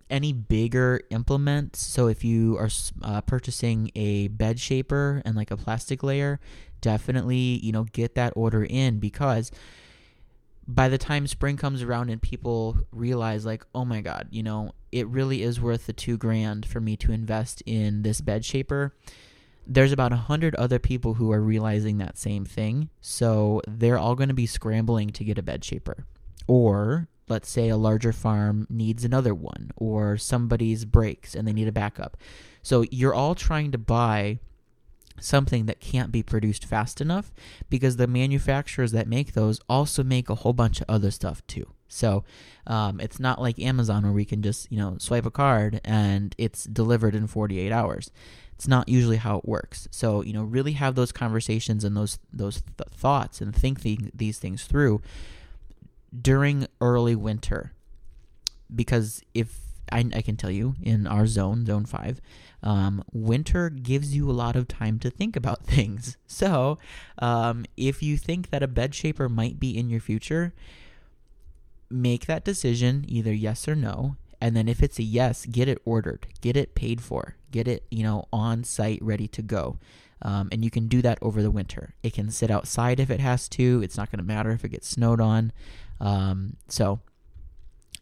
any 0.10 0.34
bigger 0.34 1.02
implements. 1.10 1.80
So 1.80 2.08
if 2.08 2.24
you 2.24 2.58
are 2.58 2.70
uh, 3.02 3.22
purchasing 3.22 3.92
a 3.96 4.28
bed 4.28 4.60
shaper 4.60 5.22
and 5.24 5.36
like 5.36 5.50
a 5.50 5.58
plastic 5.58 6.04
layer, 6.04 6.40
definitely 6.82 7.60
you 7.64 7.72
know 7.72 7.86
get 7.86 8.16
that 8.16 8.34
order 8.36 8.64
in 8.64 9.00
because 9.00 9.52
by 10.68 10.88
the 10.88 10.98
time 10.98 11.28
spring 11.28 11.58
comes 11.58 11.82
around 11.82 12.10
and 12.10 12.22
people 12.22 12.78
realize 12.92 13.46
like 13.46 13.66
oh 13.74 13.86
my 13.86 14.02
god 14.02 14.28
you 14.32 14.44
know 14.44 14.72
it 14.92 15.08
really 15.08 15.42
is 15.42 15.60
worth 15.60 15.88
the 15.88 15.94
two 15.94 16.18
grand 16.18 16.66
for 16.66 16.80
me 16.80 16.96
to 16.96 17.12
invest 17.12 17.62
in 17.66 18.04
this 18.04 18.22
bed 18.22 18.46
shaper 18.46 18.94
there's 19.68 19.92
about 19.92 20.12
a 20.12 20.18
hundred 20.18 20.56
other 20.56 20.80
people 20.80 21.16
who 21.16 21.32
are 21.32 21.42
realizing 21.42 21.98
that 21.98 22.18
same 22.18 22.46
thing 22.46 22.90
so 23.00 23.62
they're 23.68 23.98
all 23.98 24.16
going 24.16 24.30
to 24.30 24.36
be 24.36 24.46
scrambling 24.46 25.10
to 25.10 25.24
get 25.24 25.38
a 25.38 25.44
bed 25.44 25.64
shaper 25.64 26.06
or 26.48 27.08
let's 27.32 27.50
say 27.50 27.70
a 27.70 27.78
larger 27.78 28.12
farm 28.12 28.68
needs 28.70 29.06
another 29.06 29.34
one 29.34 29.72
or 29.78 30.18
somebody's 30.18 30.84
breaks 30.84 31.34
and 31.34 31.48
they 31.48 31.54
need 31.54 31.68
a 31.68 31.72
backup. 31.72 32.18
So 32.62 32.84
you're 32.92 33.14
all 33.14 33.36
trying 33.36 33.72
to 33.72 33.78
buy 33.78 34.40
something 35.20 35.66
that 35.66 35.80
can't 35.80 36.12
be 36.12 36.24
produced 36.24 36.66
fast 36.66 37.02
enough 37.02 37.32
because 37.70 37.98
the 37.98 38.08
manufacturers 38.08 38.92
that 38.92 39.08
make 39.08 39.34
those 39.34 39.60
also 39.68 40.04
make 40.04 40.30
a 40.30 40.36
whole 40.36 40.54
bunch 40.54 40.82
of 40.82 40.86
other 40.90 41.12
stuff 41.12 41.46
too. 41.48 41.66
So 41.88 42.24
um, 42.66 43.00
it's 43.00 43.20
not 43.20 43.42
like 43.42 43.60
Amazon 43.60 44.04
where 44.04 44.12
we 44.12 44.26
can 44.26 44.42
just 44.42 44.72
you 44.72 44.78
know 44.78 44.96
swipe 45.00 45.26
a 45.26 45.32
card 45.32 45.82
and 45.84 46.34
it's 46.38 46.64
delivered 46.64 47.16
in 47.16 47.28
48 47.28 47.72
hours. 47.72 48.12
It's 48.54 48.68
not 48.68 48.88
usually 48.88 49.18
how 49.18 49.38
it 49.38 49.46
works. 49.48 49.88
So 49.92 50.22
you 50.22 50.34
know 50.34 50.44
really 50.44 50.74
have 50.74 50.96
those 50.96 51.12
conversations 51.12 51.84
and 51.84 51.96
those 51.98 52.20
those 52.32 52.62
th- 52.78 52.90
thoughts 52.92 53.42
and 53.42 53.56
think 53.56 53.82
the, 53.82 54.00
these 54.14 54.40
things 54.40 54.64
through 54.64 55.02
during 56.20 56.68
early 56.80 57.16
winter 57.16 57.74
because 58.74 59.22
if 59.34 59.60
I, 59.92 60.10
I, 60.16 60.22
can 60.22 60.38
tell 60.38 60.52
you 60.52 60.76
in 60.82 61.08
our 61.08 61.28
zone, 61.28 61.66
zone 61.66 61.86
five, 61.86 62.22
um, 62.64 63.04
winter 63.12 63.70
gives 63.70 64.16
you 64.16 64.30
a 64.30 64.34
lot 64.34 64.56
of 64.56 64.68
time 64.68 65.00
to 65.00 65.10
think 65.10 65.36
about 65.36 65.64
things. 65.66 66.18
So, 66.28 66.78
um, 67.20 67.66
if 67.78 68.04
you 68.04 68.18
think 68.18 68.50
that 68.50 68.64
a 68.64 68.68
bed 68.68 68.94
shaper 68.96 69.30
might 69.30 69.60
be 69.60 69.78
in 69.78 69.90
your 69.90 70.00
future, 70.00 70.54
make 71.90 72.26
that 72.26 72.46
decision 72.46 73.06
either 73.08 73.34
yes 73.34 73.68
or 73.68 73.76
no. 73.76 74.16
And 74.40 74.56
then 74.56 74.68
if 74.68 74.82
it's 74.82 74.98
a 74.98 75.04
yes, 75.04 75.46
get 75.46 75.68
it 75.68 75.82
ordered, 75.86 76.26
get 76.42 76.58
it 76.58 76.74
paid 76.74 77.02
for, 77.02 77.36
get 77.52 77.68
it, 77.68 77.86
you 77.92 78.04
know, 78.04 78.26
on 78.34 78.64
site, 78.64 79.00
ready 79.02 79.28
to 79.30 79.42
go. 79.42 79.78
Um, 80.24 80.50
and 80.52 80.64
you 80.64 80.72
can 80.72 80.88
do 80.88 81.02
that 81.02 81.20
over 81.22 81.42
the 81.42 81.52
winter. 81.52 81.96
It 82.04 82.14
can 82.14 82.30
sit 82.32 82.50
outside 82.50 83.00
if 83.00 83.10
it 83.10 83.20
has 83.20 83.48
to. 83.50 83.82
It's 83.84 83.98
not 83.98 84.12
going 84.12 84.20
to 84.20 84.26
matter 84.26 84.52
if 84.52 84.64
it 84.64 84.70
gets 84.70 84.88
snowed 84.88 85.22
on. 85.22 85.52
Um, 86.00 86.58
so, 86.68 87.00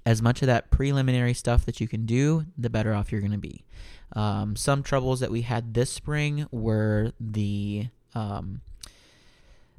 as 0.05 0.21
much 0.21 0.41
of 0.41 0.47
that 0.47 0.71
preliminary 0.71 1.33
stuff 1.33 1.65
that 1.65 1.79
you 1.79 1.87
can 1.87 2.05
do, 2.05 2.45
the 2.57 2.69
better 2.69 2.93
off 2.93 3.11
you're 3.11 3.21
going 3.21 3.31
to 3.31 3.37
be. 3.37 3.65
Um, 4.13 4.55
some 4.55 4.83
troubles 4.83 5.19
that 5.19 5.31
we 5.31 5.41
had 5.41 5.73
this 5.73 5.91
spring 5.91 6.47
were 6.51 7.13
the 7.19 7.87
um, 8.15 8.61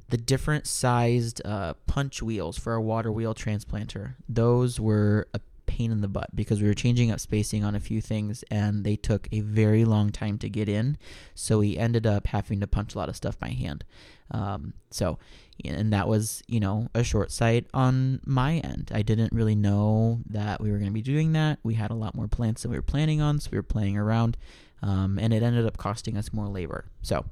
the 0.09 0.17
different 0.17 0.67
sized 0.67 1.41
uh, 1.45 1.75
punch 1.87 2.23
wheels 2.23 2.59
for 2.59 2.73
our 2.73 2.81
water 2.81 3.11
wheel 3.11 3.35
transplanter. 3.35 4.15
Those 4.29 4.79
were 4.79 5.29
a 5.35 5.41
pain 5.67 5.93
in 5.93 6.01
the 6.01 6.09
butt 6.09 6.35
because 6.35 6.61
we 6.61 6.67
were 6.67 6.75
changing 6.75 7.11
up 7.11 7.21
spacing 7.21 7.65
on 7.65 7.75
a 7.77 7.81
few 7.81 8.01
things 8.01 8.43
and 8.51 8.85
they 8.85 8.97
took 8.97 9.29
a 9.31 9.41
very 9.41 9.85
long 9.85 10.11
time 10.11 10.37
to 10.39 10.49
get 10.49 10.69
in. 10.69 10.99
So 11.35 11.61
we 11.61 11.77
ended 11.77 12.07
up 12.07 12.27
having 12.27 12.61
to 12.61 12.67
punch 12.67 12.95
a 12.95 12.99
lot 12.99 13.09
of 13.09 13.17
stuff 13.17 13.39
by 13.39 13.51
hand. 13.51 13.85
Um, 14.31 14.75
so, 14.91 15.19
and 15.65 15.93
that 15.93 16.09
was, 16.09 16.43
you 16.47 16.61
know, 16.61 16.89
a 16.95 17.05
short 17.05 17.31
sight 17.31 17.67
on 17.75 18.21
my 18.25 18.59
end. 18.59 18.91
I 18.95 19.03
didn't 19.03 19.33
really 19.33 19.55
know 19.55 20.21
that 20.31 20.61
we 20.61 20.71
were 20.71 20.79
going 20.79 20.91
to 20.91 20.95
be 20.95 21.03
doing 21.03 21.33
that. 21.33 21.59
We 21.63 21.75
had 21.75 21.91
a 21.91 21.95
lot 21.95 22.15
more 22.15 22.29
plants 22.29 22.63
than 22.63 22.71
we 22.71 22.79
were 22.79 22.83
planning 22.83 23.21
on, 23.21 23.41
so 23.41 23.51
we 23.53 23.59
were 23.59 23.63
playing 23.63 23.97
around, 23.97 24.37
um, 24.83 25.19
and 25.19 25.33
it 25.33 25.43
ended 25.43 25.67
up 25.67 25.77
costing 25.77 26.17
us 26.17 26.33
more 26.33 26.49
labor. 26.49 26.87
So, 27.03 27.25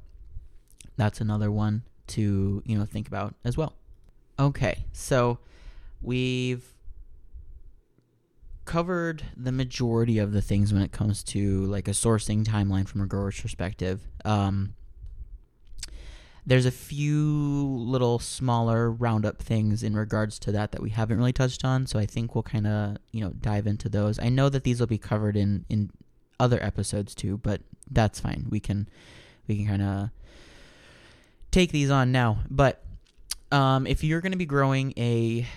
that's 0.97 1.21
another 1.21 1.51
one 1.51 1.83
to, 2.07 2.61
you 2.65 2.77
know, 2.77 2.85
think 2.85 3.07
about 3.07 3.35
as 3.43 3.57
well. 3.57 3.73
Okay, 4.37 4.85
so 4.91 5.39
we've 6.01 6.63
covered 8.65 9.23
the 9.35 9.51
majority 9.51 10.19
of 10.19 10.31
the 10.31 10.41
things 10.41 10.71
when 10.71 10.83
it 10.83 10.91
comes 10.91 11.23
to 11.23 11.65
like 11.65 11.87
a 11.87 11.91
sourcing 11.91 12.43
timeline 12.43 12.87
from 12.87 13.01
a 13.01 13.05
grower's 13.07 13.41
perspective. 13.41 14.01
Um, 14.23 14.75
there's 16.45 16.65
a 16.65 16.71
few 16.71 17.67
little 17.67 18.19
smaller 18.19 18.91
roundup 18.91 19.41
things 19.41 19.83
in 19.83 19.95
regards 19.95 20.39
to 20.39 20.51
that 20.51 20.71
that 20.71 20.81
we 20.81 20.89
haven't 20.89 21.17
really 21.17 21.33
touched 21.33 21.63
on, 21.63 21.87
so 21.87 21.99
I 21.99 22.05
think 22.05 22.35
we'll 22.35 22.43
kind 22.43 22.67
of 22.67 22.97
you 23.11 23.21
know 23.21 23.31
dive 23.31 23.67
into 23.67 23.89
those. 23.89 24.19
I 24.19 24.29
know 24.29 24.49
that 24.49 24.63
these 24.63 24.79
will 24.79 24.87
be 24.87 24.97
covered 24.97 25.35
in 25.35 25.65
in 25.69 25.91
other 26.39 26.61
episodes 26.63 27.13
too, 27.13 27.37
but 27.37 27.61
that's 27.91 28.19
fine. 28.19 28.47
We 28.49 28.59
can 28.59 28.87
we 29.47 29.57
can 29.57 29.67
kind 29.67 29.81
of 29.81 30.09
take 31.51 31.71
these 31.71 31.89
on 31.89 32.11
now. 32.11 32.39
But 32.49 32.83
um, 33.51 33.87
if 33.87 34.03
you're 34.03 34.21
going 34.21 34.31
to 34.31 34.37
be 34.37 34.45
growing 34.45 34.93
a 34.97 35.47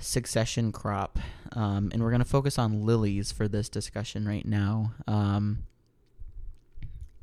succession 0.00 0.72
crop, 0.72 1.18
um, 1.52 1.90
and 1.92 2.02
we're 2.02 2.10
going 2.10 2.22
to 2.22 2.28
focus 2.28 2.58
on 2.58 2.84
lilies 2.84 3.32
for 3.32 3.48
this 3.48 3.68
discussion 3.68 4.26
right 4.26 4.46
now. 4.46 4.92
Um, 5.06 5.60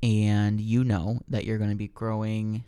and 0.01 0.60
you 0.60 0.84
know 0.84 1.22
that 1.29 1.46
you're 1.46 1.58
going 1.58 1.70
to 1.70 1.77
be 1.77 1.88
growing 1.88 2.63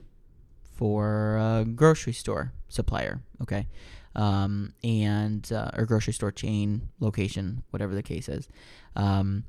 for 0.76 1.38
a 1.38 1.66
grocery 1.66 2.14
store 2.14 2.52
supplier, 2.68 3.22
okay, 3.42 3.68
um, 4.16 4.74
and 4.84 5.52
uh, 5.52 5.72
or 5.76 5.86
grocery 5.86 6.14
store 6.14 6.32
chain 6.32 6.90
location, 7.00 7.64
whatever 7.72 7.96
the 7.96 8.04
case 8.04 8.30
is. 8.30 8.48
Um, 8.96 9.46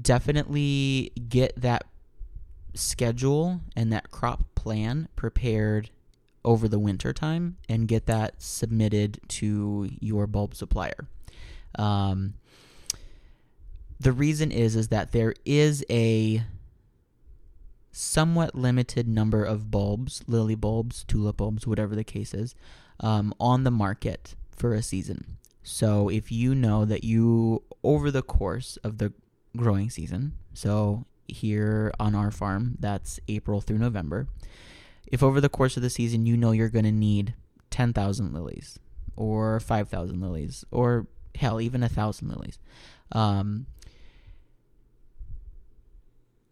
definitely 0.00 1.12
get 1.28 1.60
that 1.60 1.84
schedule 2.74 3.60
and 3.76 3.92
that 3.92 4.10
crop 4.10 4.44
plan 4.54 5.08
prepared 5.16 5.90
over 6.44 6.68
the 6.68 6.78
winter 6.78 7.12
time 7.12 7.56
and 7.68 7.86
get 7.86 8.06
that 8.06 8.40
submitted 8.40 9.20
to 9.28 9.88
your 10.00 10.26
bulb 10.26 10.54
supplier. 10.54 11.06
Um, 11.78 12.34
the 14.00 14.12
reason 14.12 14.50
is 14.50 14.74
is 14.74 14.88
that 14.88 15.12
there 15.12 15.34
is 15.44 15.84
a 15.88 16.42
somewhat 17.92 18.54
limited 18.54 19.06
number 19.06 19.44
of 19.44 19.70
bulbs, 19.70 20.22
lily 20.26 20.54
bulbs, 20.54 21.04
tulip 21.04 21.36
bulbs, 21.36 21.66
whatever 21.66 21.94
the 21.94 22.04
case 22.04 22.34
is, 22.34 22.54
um, 23.00 23.34
on 23.38 23.64
the 23.64 23.70
market 23.70 24.34
for 24.50 24.74
a 24.74 24.82
season. 24.82 25.36
So 25.62 26.08
if 26.08 26.32
you 26.32 26.54
know 26.54 26.84
that 26.84 27.04
you 27.04 27.62
over 27.84 28.10
the 28.10 28.22
course 28.22 28.78
of 28.78 28.98
the 28.98 29.12
growing 29.56 29.90
season, 29.90 30.32
so 30.54 31.04
here 31.28 31.92
on 32.00 32.14
our 32.14 32.30
farm, 32.30 32.76
that's 32.80 33.20
April 33.28 33.60
through 33.60 33.78
November 33.78 34.26
if 35.12 35.22
over 35.22 35.40
the 35.40 35.48
course 35.48 35.76
of 35.76 35.82
the 35.82 35.90
season 35.90 36.26
you 36.26 36.36
know 36.36 36.50
you're 36.52 36.70
going 36.70 36.86
to 36.86 36.90
need 36.90 37.34
10,000 37.70 38.32
lilies 38.32 38.78
or 39.14 39.60
5,000 39.60 40.20
lilies 40.20 40.64
or 40.72 41.06
hell, 41.34 41.60
even 41.60 41.82
a 41.82 41.88
thousand 41.88 42.28
lilies. 42.28 42.58
Um, 43.12 43.66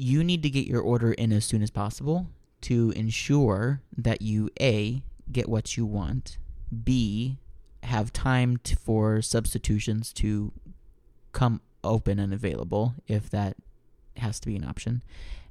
you 0.00 0.25
need 0.25 0.42
to 0.42 0.50
get 0.50 0.66
your 0.66 0.80
order 0.80 1.12
in 1.12 1.33
as 1.33 1.45
soon 1.45 1.62
as 1.62 1.71
possible 1.71 2.28
to 2.62 2.90
ensure 2.97 3.83
that 3.97 4.23
you 4.23 4.50
A, 4.61 5.02
get 5.30 5.49
what 5.49 5.76
you 5.76 5.87
want, 5.87 6.38
B, 6.85 7.38
have 7.83 8.12
time 8.12 8.59
to, 8.59 8.76
for 8.76 9.23
substitutions 9.23 10.12
to 10.14 10.52
come 11.33 11.61
open 11.83 12.19
and 12.19 12.33
available 12.33 12.95
if 13.07 13.30
that 13.30 13.57
has 14.16 14.38
to 14.40 14.47
be 14.47 14.57
an 14.57 14.64
option, 14.64 15.02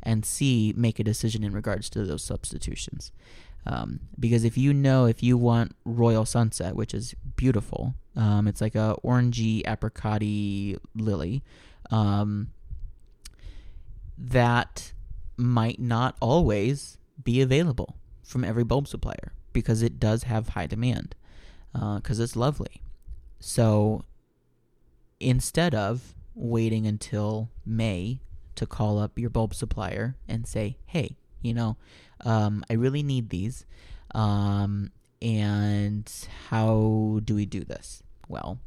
and 0.03 0.25
C, 0.25 0.73
make 0.77 0.99
a 0.99 1.03
decision 1.03 1.43
in 1.43 1.53
regards 1.53 1.89
to 1.91 2.05
those 2.05 2.23
substitutions. 2.23 3.11
Um, 3.65 4.01
because 4.19 4.43
if 4.43 4.57
you 4.57 4.73
know 4.73 5.05
if 5.05 5.21
you 5.21 5.37
want 5.37 5.75
Royal 5.83 6.25
Sunset, 6.25 6.75
which 6.75 6.93
is 6.93 7.13
beautiful, 7.35 7.95
um, 8.15 8.47
it's 8.47 8.61
like 8.61 8.75
a 8.75 8.95
orangey 9.03 9.63
apricotty 9.63 10.77
lily. 10.95 11.43
Um, 11.91 12.49
that 14.19 14.91
might 15.37 15.79
not 15.79 16.17
always 16.19 16.97
be 17.23 17.41
available 17.41 17.95
from 18.21 18.43
every 18.43 18.63
bulb 18.63 18.87
supplier 18.87 19.33
because 19.53 19.81
it 19.81 19.99
does 19.99 20.23
have 20.23 20.49
high 20.49 20.67
demand 20.67 21.15
because 21.73 22.19
uh, 22.19 22.23
it's 22.23 22.35
lovely. 22.35 22.81
So 23.39 24.03
instead 25.19 25.73
of 25.73 26.13
waiting 26.35 26.85
until 26.85 27.49
May 27.65 28.21
to 28.55 28.65
call 28.65 28.99
up 28.99 29.17
your 29.17 29.29
bulb 29.29 29.53
supplier 29.53 30.17
and 30.27 30.45
say, 30.45 30.77
hey, 30.85 31.17
you 31.41 31.53
know, 31.53 31.77
um, 32.21 32.63
I 32.69 32.73
really 32.73 33.03
need 33.03 33.29
these. 33.29 33.65
Um, 34.13 34.91
and 35.21 36.11
how 36.49 37.21
do 37.23 37.35
we 37.35 37.45
do 37.45 37.63
this? 37.63 38.03
Well, 38.27 38.59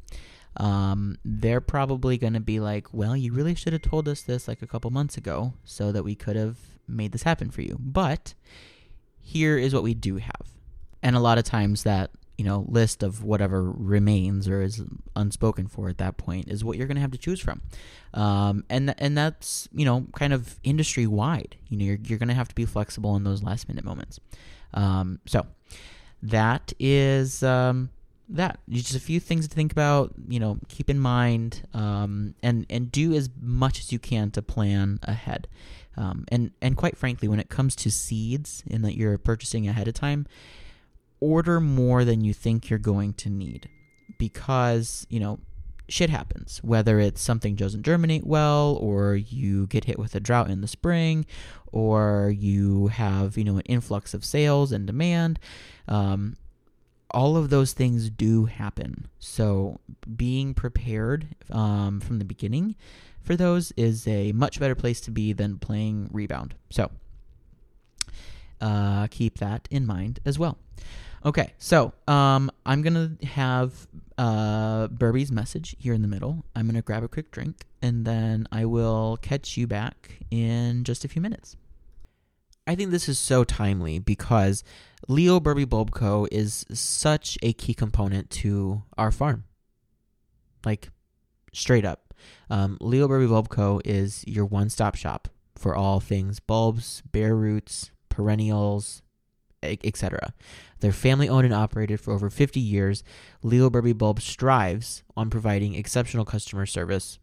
um, 0.57 1.17
they're 1.25 1.61
probably 1.61 2.17
going 2.17 2.33
to 2.33 2.39
be 2.39 2.59
like, 2.59 2.93
well, 2.93 3.15
you 3.17 3.33
really 3.33 3.55
should 3.55 3.73
have 3.73 3.81
told 3.81 4.07
us 4.07 4.21
this 4.21 4.47
like 4.47 4.61
a 4.61 4.67
couple 4.67 4.91
months 4.91 5.17
ago 5.17 5.53
so 5.63 5.91
that 5.91 6.03
we 6.03 6.15
could 6.15 6.35
have 6.35 6.57
made 6.87 7.11
this 7.11 7.23
happen 7.23 7.49
for 7.49 7.61
you. 7.61 7.77
But 7.79 8.33
here 9.19 9.57
is 9.57 9.73
what 9.73 9.83
we 9.83 9.93
do 9.93 10.17
have. 10.17 10.53
And 11.01 11.15
a 11.15 11.19
lot 11.19 11.37
of 11.37 11.43
times 11.43 11.83
that, 11.83 12.11
you 12.37 12.45
know, 12.45 12.65
list 12.67 13.03
of 13.03 13.23
whatever 13.23 13.71
remains 13.71 14.47
or 14.47 14.61
is 14.61 14.81
unspoken 15.15 15.67
for 15.67 15.89
at 15.89 15.97
that 15.99 16.17
point 16.17 16.49
is 16.49 16.63
what 16.63 16.77
you're 16.77 16.87
going 16.87 16.95
to 16.95 17.01
have 17.01 17.11
to 17.11 17.17
choose 17.17 17.39
from. 17.39 17.61
Um, 18.13 18.63
and, 18.69 18.93
and 18.97 19.17
that's, 19.17 19.67
you 19.73 19.85
know, 19.85 20.07
kind 20.15 20.33
of 20.33 20.59
industry 20.63 21.07
wide. 21.07 21.55
You 21.69 21.77
know, 21.77 21.85
you're, 21.85 21.99
you're 22.03 22.19
going 22.19 22.29
to 22.29 22.35
have 22.35 22.47
to 22.49 22.55
be 22.55 22.65
flexible 22.65 23.15
in 23.15 23.23
those 23.23 23.43
last 23.43 23.67
minute 23.67 23.85
moments. 23.85 24.19
Um, 24.73 25.19
so 25.25 25.45
that 26.21 26.73
is, 26.79 27.43
um, 27.43 27.89
that. 28.33 28.59
Just 28.69 28.95
a 28.95 28.99
few 28.99 29.19
things 29.19 29.47
to 29.47 29.55
think 29.55 29.71
about 29.71 30.13
you 30.27 30.39
know 30.39 30.59
keep 30.67 30.89
in 30.89 30.99
mind 30.99 31.67
um, 31.73 32.35
and 32.43 32.65
and 32.69 32.91
do 32.91 33.13
as 33.13 33.29
much 33.39 33.79
as 33.79 33.91
you 33.91 33.99
can 33.99 34.31
to 34.31 34.41
plan 34.41 34.99
ahead. 35.03 35.47
Um, 35.95 36.25
and 36.29 36.51
and 36.61 36.75
quite 36.75 36.97
frankly 36.97 37.27
when 37.27 37.39
it 37.39 37.49
comes 37.49 37.75
to 37.77 37.91
seeds 37.91 38.63
and 38.69 38.83
that 38.83 38.97
you're 38.97 39.17
purchasing 39.17 39.67
ahead 39.67 39.87
of 39.87 39.93
time 39.93 40.25
order 41.19 41.61
more 41.61 42.03
than 42.03 42.21
you 42.21 42.33
think 42.33 42.69
you're 42.69 42.79
going 42.79 43.13
to 43.13 43.29
need. 43.29 43.69
Because 44.17 45.07
you 45.09 45.19
know 45.19 45.39
shit 45.87 46.09
happens. 46.09 46.59
Whether 46.63 46.99
it's 46.99 47.21
something 47.21 47.55
doesn't 47.55 47.83
germinate 47.83 48.25
well 48.25 48.77
or 48.81 49.15
you 49.15 49.67
get 49.67 49.85
hit 49.85 49.99
with 49.99 50.15
a 50.15 50.19
drought 50.19 50.49
in 50.49 50.61
the 50.61 50.67
spring 50.67 51.25
or 51.71 52.33
you 52.35 52.87
have 52.87 53.37
you 53.37 53.43
know 53.43 53.57
an 53.57 53.63
influx 53.65 54.13
of 54.13 54.23
sales 54.23 54.71
and 54.71 54.87
demand 54.87 55.39
um, 55.87 56.35
all 57.13 57.37
of 57.37 57.49
those 57.49 57.73
things 57.73 58.09
do 58.09 58.45
happen. 58.45 59.07
So 59.19 59.79
being 60.15 60.53
prepared 60.53 61.27
um, 61.51 61.99
from 61.99 62.19
the 62.19 62.25
beginning 62.25 62.75
for 63.21 63.35
those 63.35 63.71
is 63.77 64.07
a 64.07 64.31
much 64.33 64.59
better 64.59 64.75
place 64.75 64.99
to 65.01 65.11
be 65.11 65.33
than 65.33 65.57
playing 65.57 66.09
rebound. 66.11 66.55
So 66.69 66.91
uh, 68.59 69.07
keep 69.07 69.39
that 69.39 69.67
in 69.71 69.85
mind 69.85 70.19
as 70.25 70.37
well. 70.37 70.57
Okay, 71.25 71.53
so 71.57 71.93
um, 72.05 72.51
I'm 72.65 72.81
gonna 72.81 73.13
have 73.23 73.87
uh, 74.17 74.89
Berbee's 74.89 75.31
message 75.31 75.75
here 75.79 75.93
in 75.93 76.01
the 76.01 76.07
middle. 76.07 76.43
I'm 76.53 76.65
gonna 76.65 76.81
grab 76.81 77.03
a 77.03 77.07
quick 77.07 77.31
drink, 77.31 77.65
and 77.81 78.03
then 78.03 78.45
I 78.51 78.65
will 78.65 79.17
catch 79.21 79.55
you 79.55 79.65
back 79.65 80.19
in 80.31 80.83
just 80.83 81.05
a 81.05 81.07
few 81.07 81.21
minutes. 81.21 81.55
I 82.65 82.75
think 82.75 82.91
this 82.91 83.09
is 83.09 83.19
so 83.19 83.43
timely 83.43 83.99
because 83.99 84.63
Leo 85.07 85.39
Berbee 85.39 85.67
Bulb 85.67 85.91
Co. 85.91 86.27
is 86.31 86.65
such 86.71 87.37
a 87.41 87.53
key 87.53 87.73
component 87.73 88.29
to 88.31 88.83
our 88.97 89.11
farm. 89.11 89.43
Like, 90.65 90.89
straight 91.51 91.83
up. 91.83 92.13
Um, 92.49 92.77
Leo 92.79 93.07
Berbee 93.07 93.27
Bulb 93.27 93.49
Co. 93.49 93.81
is 93.83 94.23
your 94.25 94.45
one 94.45 94.69
stop 94.69 94.95
shop 94.95 95.27
for 95.55 95.75
all 95.75 95.99
things 95.99 96.39
bulbs, 96.39 97.03
bare 97.11 97.35
roots, 97.35 97.91
perennials, 98.09 99.01
etc. 99.61 100.33
They're 100.79 100.91
family 100.91 101.29
owned 101.29 101.45
and 101.45 101.53
operated 101.53 101.99
for 101.99 102.13
over 102.13 102.29
50 102.29 102.59
years. 102.59 103.03
Leo 103.41 103.69
Berbee 103.69 103.97
Bulb 103.97 104.21
strives 104.21 105.03
on 105.15 105.29
providing 105.29 105.75
exceptional 105.75 106.25
customer 106.25 106.65
service 106.65 107.19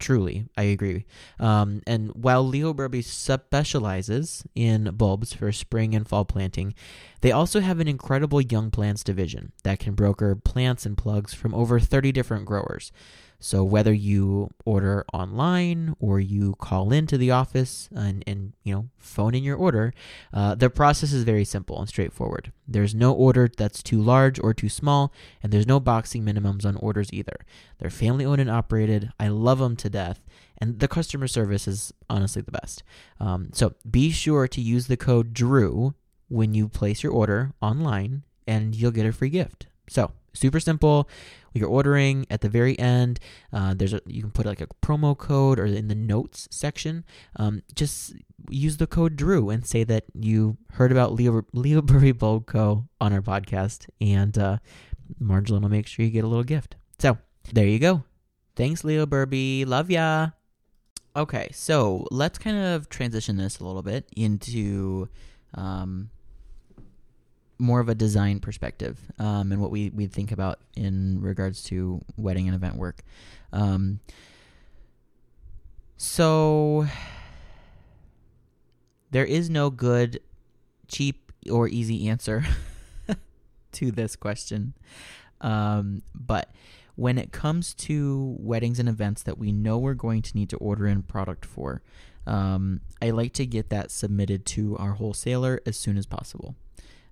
Truly, 0.00 0.46
I 0.56 0.62
agree. 0.62 1.04
Um, 1.38 1.82
and 1.86 2.08
while 2.14 2.42
Leo 2.42 2.72
Berbee 2.72 3.04
specializes 3.04 4.44
in 4.54 4.84
bulbs 4.94 5.34
for 5.34 5.52
spring 5.52 5.94
and 5.94 6.08
fall 6.08 6.24
planting, 6.24 6.74
they 7.20 7.32
also 7.32 7.60
have 7.60 7.80
an 7.80 7.86
incredible 7.86 8.40
young 8.40 8.70
plants 8.70 9.04
division 9.04 9.52
that 9.62 9.78
can 9.78 9.94
broker 9.94 10.34
plants 10.34 10.86
and 10.86 10.96
plugs 10.96 11.34
from 11.34 11.54
over 11.54 11.78
30 11.78 12.12
different 12.12 12.46
growers. 12.46 12.92
So 13.40 13.64
whether 13.64 13.92
you 13.92 14.50
order 14.66 15.04
online 15.14 15.96
or 15.98 16.20
you 16.20 16.54
call 16.56 16.92
into 16.92 17.16
the 17.16 17.30
office 17.30 17.88
and, 17.94 18.22
and 18.26 18.52
you 18.62 18.74
know 18.74 18.88
phone 18.98 19.34
in 19.34 19.42
your 19.42 19.56
order, 19.56 19.94
uh, 20.32 20.54
the 20.54 20.68
process 20.68 21.12
is 21.14 21.24
very 21.24 21.46
simple 21.46 21.78
and 21.78 21.88
straightforward. 21.88 22.52
There's 22.68 22.94
no 22.94 23.12
order 23.12 23.48
that's 23.56 23.82
too 23.82 24.00
large 24.00 24.38
or 24.38 24.52
too 24.52 24.68
small, 24.68 25.12
and 25.42 25.52
there's 25.52 25.66
no 25.66 25.80
boxing 25.80 26.22
minimums 26.22 26.66
on 26.66 26.76
orders 26.76 27.10
either. 27.12 27.40
They're 27.78 27.90
family 27.90 28.26
owned 28.26 28.42
and 28.42 28.50
operated. 28.50 29.10
I 29.18 29.28
love 29.28 29.58
them 29.58 29.74
to 29.76 29.88
death, 29.88 30.20
and 30.58 30.78
the 30.78 30.88
customer 30.88 31.26
service 31.26 31.66
is 31.66 31.94
honestly 32.10 32.42
the 32.42 32.52
best. 32.52 32.82
Um, 33.18 33.48
so 33.52 33.74
be 33.90 34.10
sure 34.10 34.46
to 34.48 34.60
use 34.60 34.86
the 34.86 34.98
code 34.98 35.32
Drew 35.32 35.94
when 36.28 36.52
you 36.52 36.68
place 36.68 37.02
your 37.02 37.12
order 37.12 37.54
online, 37.62 38.22
and 38.46 38.74
you'll 38.74 38.90
get 38.90 39.06
a 39.06 39.12
free 39.12 39.30
gift. 39.30 39.66
So 39.88 40.12
super 40.32 40.60
simple. 40.60 41.08
You're 41.52 41.68
ordering 41.68 42.26
at 42.30 42.42
the 42.42 42.48
very 42.48 42.78
end 42.78 43.18
uh, 43.52 43.74
there's 43.74 43.92
a 43.92 44.00
you 44.06 44.22
can 44.22 44.30
put 44.30 44.46
like 44.46 44.60
a 44.60 44.68
promo 44.82 45.16
code 45.16 45.58
or 45.58 45.66
in 45.66 45.88
the 45.88 45.94
notes 45.94 46.48
section. 46.50 47.04
Um, 47.36 47.62
just 47.74 48.14
use 48.48 48.76
the 48.76 48.86
code 48.86 49.16
drew 49.16 49.50
and 49.50 49.66
say 49.66 49.84
that 49.84 50.04
you 50.14 50.56
heard 50.72 50.92
about 50.92 51.12
leo, 51.12 51.42
leo 51.52 51.82
Berbee 51.82 52.16
bulb 52.16 52.46
co 52.46 52.88
on 53.00 53.12
our 53.12 53.22
podcast 53.22 53.88
and 54.00 54.36
uh, 54.38 54.58
marjorie 55.18 55.58
will 55.58 55.68
make 55.68 55.86
sure 55.86 56.04
you 56.04 56.10
get 56.10 56.24
a 56.24 56.28
little 56.28 56.44
gift. 56.44 56.76
So 56.98 57.18
there 57.52 57.66
you 57.66 57.78
go. 57.78 58.04
Thanks 58.54 58.84
leo 58.84 59.06
Berbee. 59.06 59.66
Love 59.66 59.90
ya. 59.90 60.30
Okay 61.16 61.48
so 61.52 62.06
let's 62.12 62.38
kind 62.38 62.56
of 62.56 62.88
transition 62.88 63.36
this 63.36 63.58
a 63.58 63.64
little 63.64 63.82
bit 63.82 64.08
into 64.16 65.08
um, 65.54 66.10
more 67.60 67.78
of 67.78 67.88
a 67.88 67.94
design 67.94 68.40
perspective 68.40 68.98
um, 69.18 69.52
and 69.52 69.60
what 69.60 69.70
we, 69.70 69.90
we 69.90 70.06
think 70.06 70.32
about 70.32 70.58
in 70.74 71.20
regards 71.20 71.62
to 71.64 72.02
wedding 72.16 72.48
and 72.48 72.54
event 72.54 72.76
work. 72.76 73.02
Um, 73.52 74.00
so 75.96 76.86
there 79.10 79.24
is 79.24 79.50
no 79.50 79.68
good, 79.68 80.20
cheap, 80.88 81.32
or 81.50 81.68
easy 81.68 82.08
answer 82.08 82.44
to 83.72 83.90
this 83.90 84.16
question. 84.16 84.74
Um, 85.42 86.02
but 86.14 86.50
when 86.96 87.18
it 87.18 87.32
comes 87.32 87.74
to 87.74 88.36
weddings 88.38 88.78
and 88.78 88.88
events 88.88 89.22
that 89.24 89.38
we 89.38 89.52
know 89.52 89.78
we're 89.78 89.94
going 89.94 90.22
to 90.22 90.36
need 90.36 90.48
to 90.50 90.56
order 90.56 90.86
in 90.86 91.02
product 91.02 91.44
for, 91.44 91.82
um, 92.26 92.80
I 93.02 93.10
like 93.10 93.32
to 93.34 93.46
get 93.46 93.70
that 93.70 93.90
submitted 93.90 94.46
to 94.46 94.76
our 94.78 94.92
wholesaler 94.92 95.60
as 95.66 95.76
soon 95.76 95.96
as 95.98 96.06
possible 96.06 96.56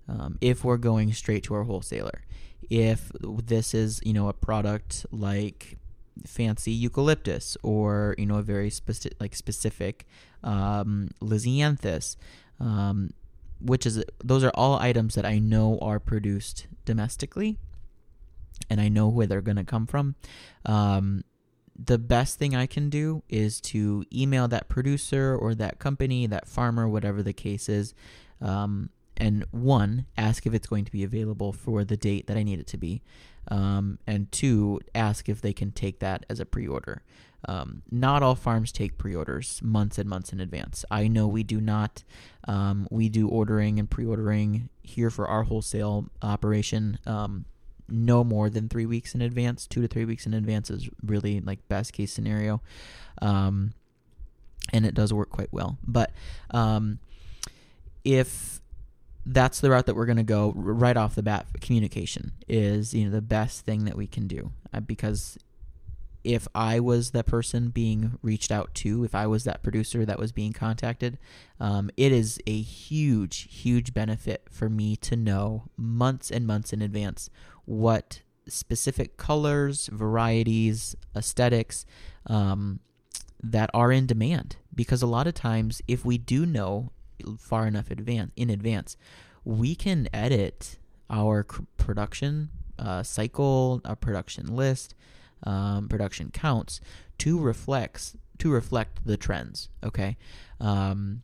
um, 0.08 0.38
if 0.40 0.64
we're 0.64 0.78
going 0.78 1.12
straight 1.12 1.44
to 1.44 1.54
our 1.54 1.64
wholesaler. 1.64 2.22
If 2.70 3.10
this 3.22 3.74
is, 3.74 4.00
you 4.04 4.12
know, 4.12 4.28
a 4.28 4.32
product 4.32 5.06
like 5.10 5.78
fancy 6.26 6.72
eucalyptus 6.72 7.56
or, 7.62 8.14
you 8.18 8.26
know, 8.26 8.38
a 8.38 8.42
very 8.42 8.70
specific, 8.70 9.20
like 9.20 9.34
specific 9.34 10.06
um, 10.42 11.10
lisianthus, 11.20 12.16
um, 12.60 13.10
which 13.60 13.86
is, 13.86 14.02
those 14.22 14.44
are 14.44 14.52
all 14.54 14.78
items 14.78 15.14
that 15.14 15.24
I 15.24 15.38
know 15.38 15.78
are 15.80 16.00
produced 16.00 16.66
domestically 16.84 17.58
and 18.68 18.80
I 18.80 18.88
know 18.88 19.08
where 19.08 19.26
they're 19.26 19.40
going 19.40 19.56
to 19.56 19.64
come 19.64 19.86
from. 19.86 20.16
Um, 20.66 21.24
the 21.78 21.98
best 21.98 22.38
thing 22.38 22.56
I 22.56 22.66
can 22.66 22.90
do 22.90 23.22
is 23.28 23.60
to 23.60 24.04
email 24.12 24.48
that 24.48 24.68
producer 24.68 25.36
or 25.36 25.54
that 25.54 25.78
company, 25.78 26.26
that 26.26 26.48
farmer, 26.48 26.88
whatever 26.88 27.22
the 27.22 27.32
case 27.32 27.68
is, 27.68 27.94
um, 28.40 28.90
and 29.18 29.44
one, 29.50 30.06
ask 30.16 30.46
if 30.46 30.54
it's 30.54 30.68
going 30.68 30.84
to 30.84 30.92
be 30.92 31.04
available 31.04 31.52
for 31.52 31.84
the 31.84 31.96
date 31.96 32.28
that 32.28 32.36
I 32.36 32.44
need 32.44 32.60
it 32.60 32.66
to 32.68 32.78
be. 32.78 33.02
Um, 33.48 33.98
and 34.06 34.30
two, 34.30 34.80
ask 34.94 35.28
if 35.28 35.40
they 35.40 35.52
can 35.52 35.72
take 35.72 35.98
that 35.98 36.24
as 36.30 36.40
a 36.40 36.46
pre 36.46 36.66
order. 36.66 37.02
Um, 37.46 37.82
not 37.90 38.22
all 38.22 38.34
farms 38.34 38.72
take 38.72 38.96
pre 38.96 39.14
orders 39.14 39.60
months 39.62 39.98
and 39.98 40.08
months 40.08 40.32
in 40.32 40.40
advance. 40.40 40.84
I 40.90 41.08
know 41.08 41.26
we 41.26 41.42
do 41.42 41.60
not. 41.60 42.04
Um, 42.46 42.86
we 42.90 43.08
do 43.08 43.28
ordering 43.28 43.78
and 43.78 43.90
pre 43.90 44.06
ordering 44.06 44.68
here 44.82 45.10
for 45.10 45.26
our 45.26 45.42
wholesale 45.42 46.06
operation 46.22 46.98
um, 47.06 47.44
no 47.88 48.22
more 48.22 48.50
than 48.50 48.68
three 48.68 48.86
weeks 48.86 49.14
in 49.14 49.22
advance. 49.22 49.66
Two 49.66 49.82
to 49.82 49.88
three 49.88 50.04
weeks 50.04 50.26
in 50.26 50.34
advance 50.34 50.70
is 50.70 50.88
really 51.02 51.40
like 51.40 51.66
best 51.68 51.92
case 51.92 52.12
scenario. 52.12 52.62
Um, 53.20 53.72
and 54.72 54.84
it 54.84 54.94
does 54.94 55.12
work 55.12 55.30
quite 55.30 55.52
well. 55.52 55.78
But 55.86 56.12
um, 56.50 56.98
if 58.04 58.60
that's 59.30 59.60
the 59.60 59.70
route 59.70 59.86
that 59.86 59.94
we're 59.94 60.06
going 60.06 60.16
to 60.16 60.22
go 60.22 60.52
right 60.56 60.96
off 60.96 61.14
the 61.14 61.22
bat, 61.22 61.46
communication 61.60 62.32
is 62.48 62.94
you 62.94 63.04
know 63.04 63.10
the 63.10 63.22
best 63.22 63.64
thing 63.64 63.84
that 63.84 63.96
we 63.96 64.06
can 64.06 64.26
do 64.26 64.52
uh, 64.72 64.80
because 64.80 65.38
if 66.24 66.48
I 66.54 66.80
was 66.80 67.12
the 67.12 67.22
person 67.22 67.68
being 67.68 68.18
reached 68.22 68.50
out 68.50 68.74
to, 68.76 69.04
if 69.04 69.14
I 69.14 69.26
was 69.26 69.44
that 69.44 69.62
producer 69.62 70.04
that 70.04 70.18
was 70.18 70.32
being 70.32 70.52
contacted, 70.52 71.16
um, 71.60 71.90
it 71.96 72.12
is 72.12 72.40
a 72.46 72.60
huge, 72.60 73.48
huge 73.50 73.94
benefit 73.94 74.46
for 74.50 74.68
me 74.68 74.96
to 74.96 75.16
know 75.16 75.64
months 75.76 76.30
and 76.30 76.46
months 76.46 76.72
in 76.72 76.82
advance 76.82 77.30
what 77.64 78.22
specific 78.48 79.16
colors, 79.16 79.88
varieties, 79.92 80.96
aesthetics 81.14 81.86
um, 82.26 82.80
that 83.42 83.70
are 83.72 83.92
in 83.92 84.06
demand. 84.06 84.56
Because 84.74 85.02
a 85.02 85.06
lot 85.06 85.26
of 85.26 85.34
times, 85.34 85.80
if 85.86 86.04
we 86.04 86.18
do 86.18 86.44
know 86.44 86.92
far 87.38 87.66
enough 87.66 87.90
advance 87.90 88.32
in 88.36 88.50
advance, 88.50 88.96
we 89.44 89.74
can 89.74 90.08
edit 90.12 90.78
our 91.10 91.44
production 91.76 92.50
uh, 92.78 93.02
cycle, 93.02 93.80
our 93.84 93.96
production 93.96 94.54
list, 94.54 94.94
um, 95.44 95.88
production 95.88 96.30
counts 96.30 96.80
to 97.18 97.38
reflects 97.38 98.16
to 98.38 98.50
reflect 98.52 99.04
the 99.04 99.16
trends. 99.16 99.68
Okay, 99.82 100.16
um, 100.60 101.22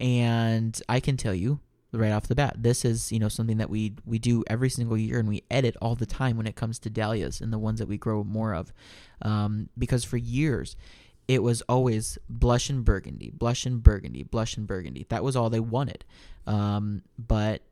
and 0.00 0.80
I 0.88 1.00
can 1.00 1.16
tell 1.16 1.34
you 1.34 1.60
right 1.92 2.12
off 2.12 2.26
the 2.26 2.34
bat, 2.34 2.56
this 2.58 2.84
is 2.84 3.12
you 3.12 3.18
know 3.18 3.28
something 3.28 3.58
that 3.58 3.70
we 3.70 3.94
we 4.04 4.18
do 4.18 4.44
every 4.48 4.70
single 4.70 4.96
year, 4.96 5.18
and 5.18 5.28
we 5.28 5.42
edit 5.50 5.76
all 5.80 5.94
the 5.94 6.06
time 6.06 6.36
when 6.36 6.46
it 6.46 6.56
comes 6.56 6.78
to 6.80 6.90
dahlias 6.90 7.40
and 7.40 7.52
the 7.52 7.58
ones 7.58 7.78
that 7.78 7.88
we 7.88 7.96
grow 7.96 8.24
more 8.24 8.54
of, 8.54 8.72
um, 9.22 9.68
because 9.78 10.04
for 10.04 10.16
years 10.16 10.76
it 11.28 11.42
was 11.42 11.62
always 11.62 12.18
blush 12.28 12.68
and 12.68 12.84
burgundy, 12.84 13.30
blush 13.30 13.64
and 13.66 13.82
burgundy, 13.82 14.22
blush 14.22 14.56
and 14.56 14.66
burgundy. 14.66 15.06
That 15.08 15.24
was 15.24 15.36
all 15.36 15.50
they 15.50 15.60
wanted. 15.60 16.04
Um, 16.46 17.02
but 17.18 17.62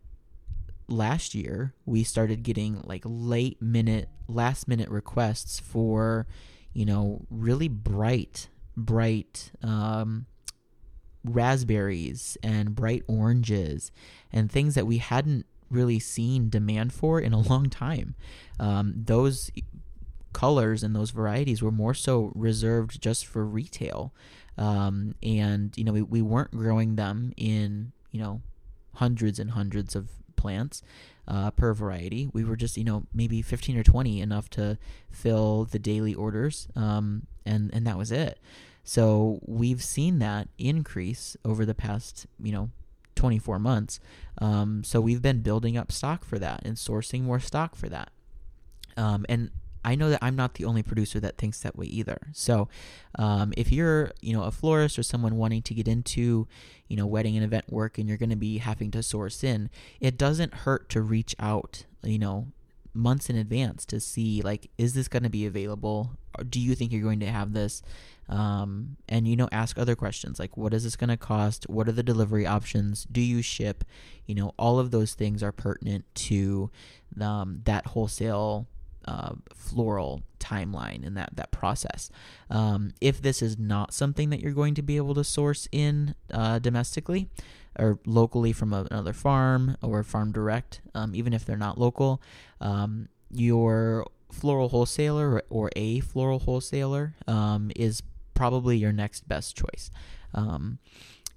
last 0.88 1.34
year 1.34 1.74
we 1.84 2.04
started 2.04 2.42
getting 2.42 2.80
like 2.84 3.02
late 3.04 3.60
minute, 3.60 4.08
last 4.28 4.68
minute 4.68 4.88
requests 4.88 5.58
for, 5.58 6.26
you 6.72 6.84
know, 6.84 7.26
really 7.30 7.68
bright, 7.68 8.48
bright 8.76 9.52
um, 9.62 10.26
raspberries 11.24 12.36
and 12.42 12.74
bright 12.74 13.02
oranges 13.06 13.90
and 14.32 14.50
things 14.50 14.74
that 14.74 14.86
we 14.86 14.98
hadn't 14.98 15.46
really 15.70 15.98
seen 15.98 16.48
demand 16.48 16.92
for 16.92 17.20
in 17.20 17.32
a 17.32 17.38
long 17.38 17.68
time. 17.68 18.14
Um, 18.58 18.92
those 18.96 19.50
colors 20.32 20.82
and 20.82 20.94
those 20.94 21.10
varieties 21.10 21.62
were 21.62 21.70
more 21.70 21.94
so 21.94 22.32
reserved 22.34 23.00
just 23.00 23.26
for 23.26 23.44
retail. 23.44 24.12
Um, 24.58 25.14
and, 25.22 25.76
you 25.76 25.84
know, 25.84 25.92
we, 25.92 26.02
we 26.02 26.22
weren't 26.22 26.50
growing 26.50 26.96
them 26.96 27.32
in, 27.36 27.92
you 28.10 28.20
know, 28.20 28.42
hundreds 28.94 29.38
and 29.38 29.52
hundreds 29.52 29.94
of 29.94 30.10
plants 30.36 30.82
uh, 31.26 31.50
per 31.52 31.72
variety. 31.72 32.28
We 32.32 32.44
were 32.44 32.56
just, 32.56 32.76
you 32.76 32.84
know, 32.84 33.04
maybe 33.14 33.42
15 33.42 33.78
or 33.78 33.82
20 33.82 34.20
enough 34.20 34.50
to 34.50 34.78
fill 35.10 35.64
the 35.64 35.78
daily 35.78 36.14
orders. 36.14 36.68
Um, 36.76 37.26
and, 37.46 37.70
and 37.72 37.86
that 37.86 37.96
was 37.96 38.12
it. 38.12 38.38
So 38.84 39.40
we've 39.46 39.82
seen 39.82 40.18
that 40.18 40.48
increase 40.58 41.36
over 41.44 41.64
the 41.64 41.74
past, 41.74 42.26
you 42.42 42.52
know, 42.52 42.70
24 43.14 43.58
months. 43.58 44.00
Um, 44.38 44.82
so 44.82 45.00
we've 45.00 45.22
been 45.22 45.42
building 45.42 45.76
up 45.76 45.92
stock 45.92 46.24
for 46.24 46.38
that 46.38 46.62
and 46.64 46.76
sourcing 46.76 47.22
more 47.22 47.40
stock 47.40 47.76
for 47.76 47.88
that. 47.88 48.10
Um, 48.96 49.26
and 49.28 49.50
I 49.84 49.94
know 49.94 50.10
that 50.10 50.18
I'm 50.22 50.36
not 50.36 50.54
the 50.54 50.64
only 50.64 50.82
producer 50.82 51.20
that 51.20 51.38
thinks 51.38 51.60
that 51.60 51.76
way 51.76 51.86
either. 51.86 52.18
So, 52.32 52.68
um, 53.18 53.52
if 53.56 53.72
you're, 53.72 54.12
you 54.20 54.32
know, 54.32 54.44
a 54.44 54.50
florist 54.50 54.98
or 54.98 55.02
someone 55.02 55.36
wanting 55.36 55.62
to 55.62 55.74
get 55.74 55.88
into, 55.88 56.46
you 56.88 56.96
know, 56.96 57.06
wedding 57.06 57.36
and 57.36 57.44
event 57.44 57.70
work, 57.70 57.98
and 57.98 58.08
you're 58.08 58.18
going 58.18 58.30
to 58.30 58.36
be 58.36 58.58
having 58.58 58.90
to 58.92 59.02
source 59.02 59.42
in, 59.42 59.70
it 60.00 60.18
doesn't 60.18 60.54
hurt 60.54 60.88
to 60.90 61.00
reach 61.00 61.34
out, 61.38 61.84
you 62.02 62.18
know, 62.18 62.48
months 62.92 63.30
in 63.30 63.36
advance 63.36 63.86
to 63.86 64.00
see 64.00 64.42
like, 64.42 64.70
is 64.76 64.94
this 64.94 65.08
going 65.08 65.22
to 65.22 65.30
be 65.30 65.46
available? 65.46 66.12
Or 66.38 66.44
do 66.44 66.60
you 66.60 66.74
think 66.74 66.92
you're 66.92 67.02
going 67.02 67.20
to 67.20 67.30
have 67.30 67.52
this? 67.52 67.82
Um, 68.28 68.96
and 69.08 69.26
you 69.26 69.34
know, 69.34 69.48
ask 69.50 69.78
other 69.78 69.96
questions 69.96 70.38
like, 70.38 70.56
what 70.56 70.72
is 70.72 70.84
this 70.84 70.96
going 70.96 71.10
to 71.10 71.16
cost? 71.16 71.68
What 71.68 71.88
are 71.88 71.92
the 71.92 72.02
delivery 72.02 72.46
options? 72.46 73.06
Do 73.10 73.20
you 73.20 73.42
ship? 73.42 73.84
You 74.26 74.34
know, 74.36 74.54
all 74.58 74.78
of 74.78 74.90
those 74.90 75.14
things 75.14 75.42
are 75.42 75.52
pertinent 75.52 76.04
to 76.14 76.70
um, 77.20 77.62
that 77.64 77.86
wholesale 77.86 78.66
uh, 79.10 79.32
floral 79.54 80.22
timeline 80.38 81.04
and 81.04 81.16
that 81.16 81.30
that 81.34 81.50
process. 81.50 82.10
Um, 82.48 82.92
if 83.00 83.20
this 83.20 83.42
is 83.42 83.58
not 83.58 83.92
something 83.92 84.30
that 84.30 84.40
you're 84.40 84.52
going 84.52 84.74
to 84.74 84.82
be 84.82 84.96
able 84.96 85.14
to 85.14 85.24
source 85.24 85.68
in 85.72 86.14
uh, 86.32 86.60
domestically 86.60 87.28
or 87.78 87.98
locally 88.06 88.52
from 88.52 88.72
a, 88.72 88.86
another 88.90 89.12
farm 89.12 89.76
or 89.82 90.02
farm 90.04 90.30
direct, 90.32 90.80
um, 90.94 91.14
even 91.14 91.32
if 91.32 91.44
they're 91.44 91.56
not 91.56 91.76
local, 91.76 92.22
um, 92.60 93.08
your 93.32 94.06
floral 94.30 94.68
wholesaler 94.68 95.42
or, 95.50 95.70
a 95.74 96.00
floral 96.00 96.38
wholesaler 96.38 97.14
um, 97.26 97.72
is 97.74 98.02
probably 98.34 98.76
your 98.76 98.92
next 98.92 99.28
best 99.28 99.56
choice. 99.56 99.90
Um, 100.34 100.78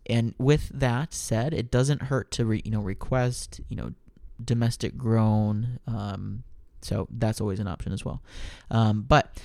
and 0.05 0.35
with 0.37 0.69
that 0.69 1.13
said, 1.13 1.53
it 1.53 1.71
doesn't 1.71 2.03
hurt 2.03 2.29
to 2.31 2.45
re, 2.45 2.61
you 2.63 2.71
know 2.71 2.81
request 2.81 3.61
you 3.69 3.77
know 3.77 3.93
domestic 4.43 4.97
grown 4.97 5.79
um, 5.87 6.43
so 6.83 7.07
that's 7.09 7.41
always 7.41 7.59
an 7.59 7.67
option 7.67 7.91
as 7.91 8.03
well. 8.03 8.21
Um, 8.71 9.03
but 9.07 9.35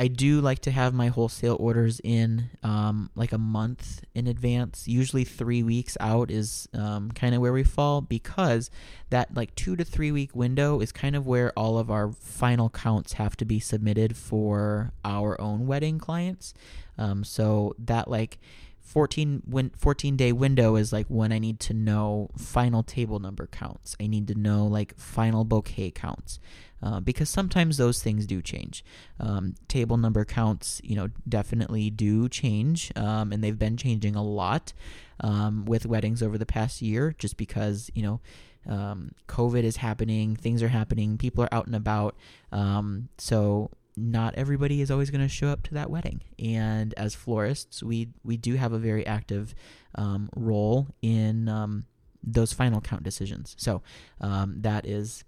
I 0.00 0.06
do 0.06 0.40
like 0.40 0.60
to 0.60 0.70
have 0.70 0.94
my 0.94 1.08
wholesale 1.08 1.56
orders 1.58 2.00
in 2.04 2.50
um, 2.62 3.10
like 3.16 3.32
a 3.32 3.38
month 3.38 4.04
in 4.14 4.28
advance. 4.28 4.86
Usually 4.86 5.24
three 5.24 5.64
weeks 5.64 5.96
out 5.98 6.30
is 6.30 6.68
um, 6.72 7.10
kind 7.10 7.34
of 7.34 7.40
where 7.40 7.52
we 7.52 7.64
fall 7.64 8.00
because 8.00 8.70
that 9.10 9.34
like 9.34 9.56
two 9.56 9.74
to 9.74 9.84
three 9.84 10.12
week 10.12 10.36
window 10.36 10.80
is 10.80 10.92
kind 10.92 11.16
of 11.16 11.26
where 11.26 11.52
all 11.58 11.78
of 11.78 11.90
our 11.90 12.12
final 12.12 12.70
counts 12.70 13.14
have 13.14 13.36
to 13.38 13.44
be 13.44 13.58
submitted 13.58 14.16
for 14.16 14.92
our 15.04 15.40
own 15.40 15.66
wedding 15.66 15.98
clients. 15.98 16.54
Um, 16.96 17.24
so 17.24 17.74
that 17.78 18.08
like 18.08 18.38
14 18.88 19.42
win, 19.46 19.70
14 19.76 20.16
day 20.16 20.32
window 20.32 20.76
is 20.76 20.92
like 20.92 21.06
when 21.08 21.30
I 21.30 21.38
need 21.38 21.60
to 21.60 21.74
know 21.74 22.30
final 22.38 22.82
table 22.82 23.18
number 23.18 23.46
counts. 23.46 23.94
I 24.00 24.06
need 24.06 24.26
to 24.28 24.34
know 24.34 24.66
like 24.66 24.96
final 24.98 25.44
bouquet 25.44 25.90
counts. 25.90 26.40
Uh, 26.80 27.00
because 27.00 27.28
sometimes 27.28 27.76
those 27.76 28.00
things 28.02 28.24
do 28.24 28.40
change. 28.40 28.84
Um, 29.18 29.56
table 29.66 29.96
number 29.96 30.24
counts, 30.24 30.80
you 30.84 30.94
know, 30.94 31.08
definitely 31.28 31.90
do 31.90 32.28
change, 32.28 32.92
um, 32.94 33.32
and 33.32 33.42
they've 33.42 33.58
been 33.58 33.76
changing 33.76 34.14
a 34.14 34.22
lot 34.22 34.72
um, 35.18 35.64
with 35.64 35.86
weddings 35.86 36.22
over 36.22 36.38
the 36.38 36.46
past 36.46 36.80
year, 36.80 37.14
just 37.18 37.36
because 37.36 37.90
you 37.94 38.02
know. 38.02 38.20
Um, 38.66 39.12
COVID 39.28 39.62
is 39.62 39.76
happening, 39.76 40.36
things 40.36 40.62
are 40.62 40.68
happening, 40.68 41.16
people 41.16 41.42
are 41.42 41.54
out 41.54 41.66
and 41.66 41.74
about. 41.74 42.16
Um, 42.52 43.08
so 43.16 43.70
not 43.98 44.34
everybody 44.36 44.80
is 44.80 44.90
always 44.90 45.10
going 45.10 45.20
to 45.20 45.28
show 45.28 45.48
up 45.48 45.62
to 45.64 45.74
that 45.74 45.90
wedding. 45.90 46.22
And 46.38 46.94
as 46.96 47.14
florists, 47.14 47.82
we 47.82 48.08
we 48.24 48.36
do 48.36 48.54
have 48.54 48.72
a 48.72 48.78
very 48.78 49.06
active 49.06 49.54
um, 49.94 50.28
role 50.34 50.88
in 51.02 51.48
um, 51.48 51.84
those 52.22 52.52
final 52.52 52.80
count 52.80 53.02
decisions. 53.02 53.54
So 53.58 53.82
um, 54.20 54.56
that 54.60 54.86
is 54.86 55.24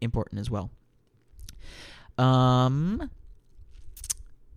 important 0.00 0.40
as 0.40 0.50
well. 0.50 0.70
Um, 2.18 3.10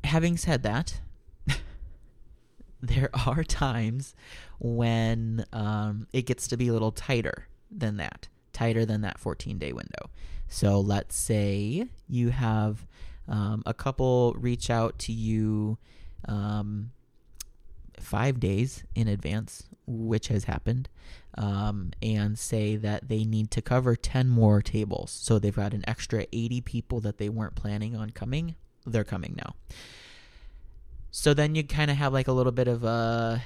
having 0.03 0.37
said 0.37 0.63
that, 0.63 0.99
there 2.81 3.09
are 3.25 3.43
times 3.43 4.15
when 4.59 5.45
um, 5.53 6.07
it 6.13 6.23
gets 6.23 6.47
to 6.49 6.57
be 6.57 6.67
a 6.67 6.73
little 6.73 6.91
tighter 6.91 7.47
than 7.71 7.97
that, 7.97 8.27
tighter 8.53 8.85
than 8.85 9.01
that 9.01 9.19
14 9.19 9.57
day 9.57 9.73
window. 9.73 10.09
So 10.47 10.79
let's 10.79 11.15
say 11.15 11.87
you 12.07 12.29
have 12.29 12.85
um, 13.27 13.63
a 13.65 13.73
couple 13.73 14.33
reach 14.37 14.69
out 14.69 14.97
to 14.99 15.11
you 15.11 15.77
um, 16.27 16.91
five 17.99 18.39
days 18.39 18.83
in 18.93 19.07
advance, 19.07 19.63
which 19.87 20.27
has 20.27 20.45
happened, 20.45 20.89
um, 21.37 21.91
and 22.01 22.37
say 22.37 22.75
that 22.75 23.07
they 23.09 23.23
need 23.23 23.51
to 23.51 23.61
cover 23.61 23.95
10 23.95 24.29
more 24.29 24.61
tables. 24.61 25.11
So 25.11 25.39
they've 25.39 25.55
got 25.55 25.73
an 25.73 25.83
extra 25.87 26.25
80 26.31 26.61
people 26.61 26.99
that 27.01 27.17
they 27.17 27.29
weren't 27.29 27.55
planning 27.55 27.95
on 27.95 28.11
coming. 28.11 28.55
They're 28.85 29.03
coming 29.03 29.35
now. 29.37 29.55
So 31.11 31.33
then 31.33 31.55
you 31.55 31.63
kind 31.63 31.89
of 31.89 31.97
have 31.97 32.13
like 32.13 32.27
a 32.27 32.33
little 32.33 32.51
bit 32.51 32.67
of 32.67 32.83
a 32.83 33.41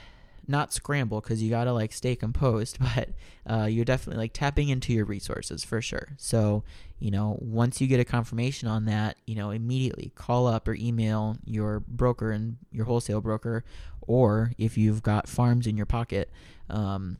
not 0.49 0.73
scramble 0.73 1.21
because 1.21 1.41
you 1.41 1.49
gotta 1.49 1.71
like 1.71 1.93
stay 1.93 2.15
composed, 2.15 2.77
but 2.95 3.09
uh, 3.45 3.65
you're 3.65 3.85
definitely 3.85 4.21
like 4.21 4.33
tapping 4.33 4.69
into 4.69 4.91
your 4.93 5.05
resources 5.05 5.63
for 5.63 5.81
sure. 5.81 6.09
So 6.17 6.63
you 6.99 7.11
know, 7.11 7.37
once 7.39 7.79
you 7.79 7.87
get 7.87 7.99
a 7.99 8.05
confirmation 8.05 8.67
on 8.67 8.85
that, 8.85 9.17
you 9.25 9.35
know, 9.35 9.51
immediately 9.51 10.11
call 10.15 10.47
up 10.47 10.67
or 10.67 10.75
email 10.75 11.37
your 11.45 11.79
broker 11.79 12.31
and 12.31 12.57
your 12.71 12.85
wholesale 12.85 13.21
broker, 13.21 13.63
or 14.01 14.51
if 14.57 14.77
you've 14.77 15.01
got 15.01 15.27
farms 15.27 15.65
in 15.65 15.77
your 15.77 15.85
pocket, 15.85 16.29
um, 16.69 17.17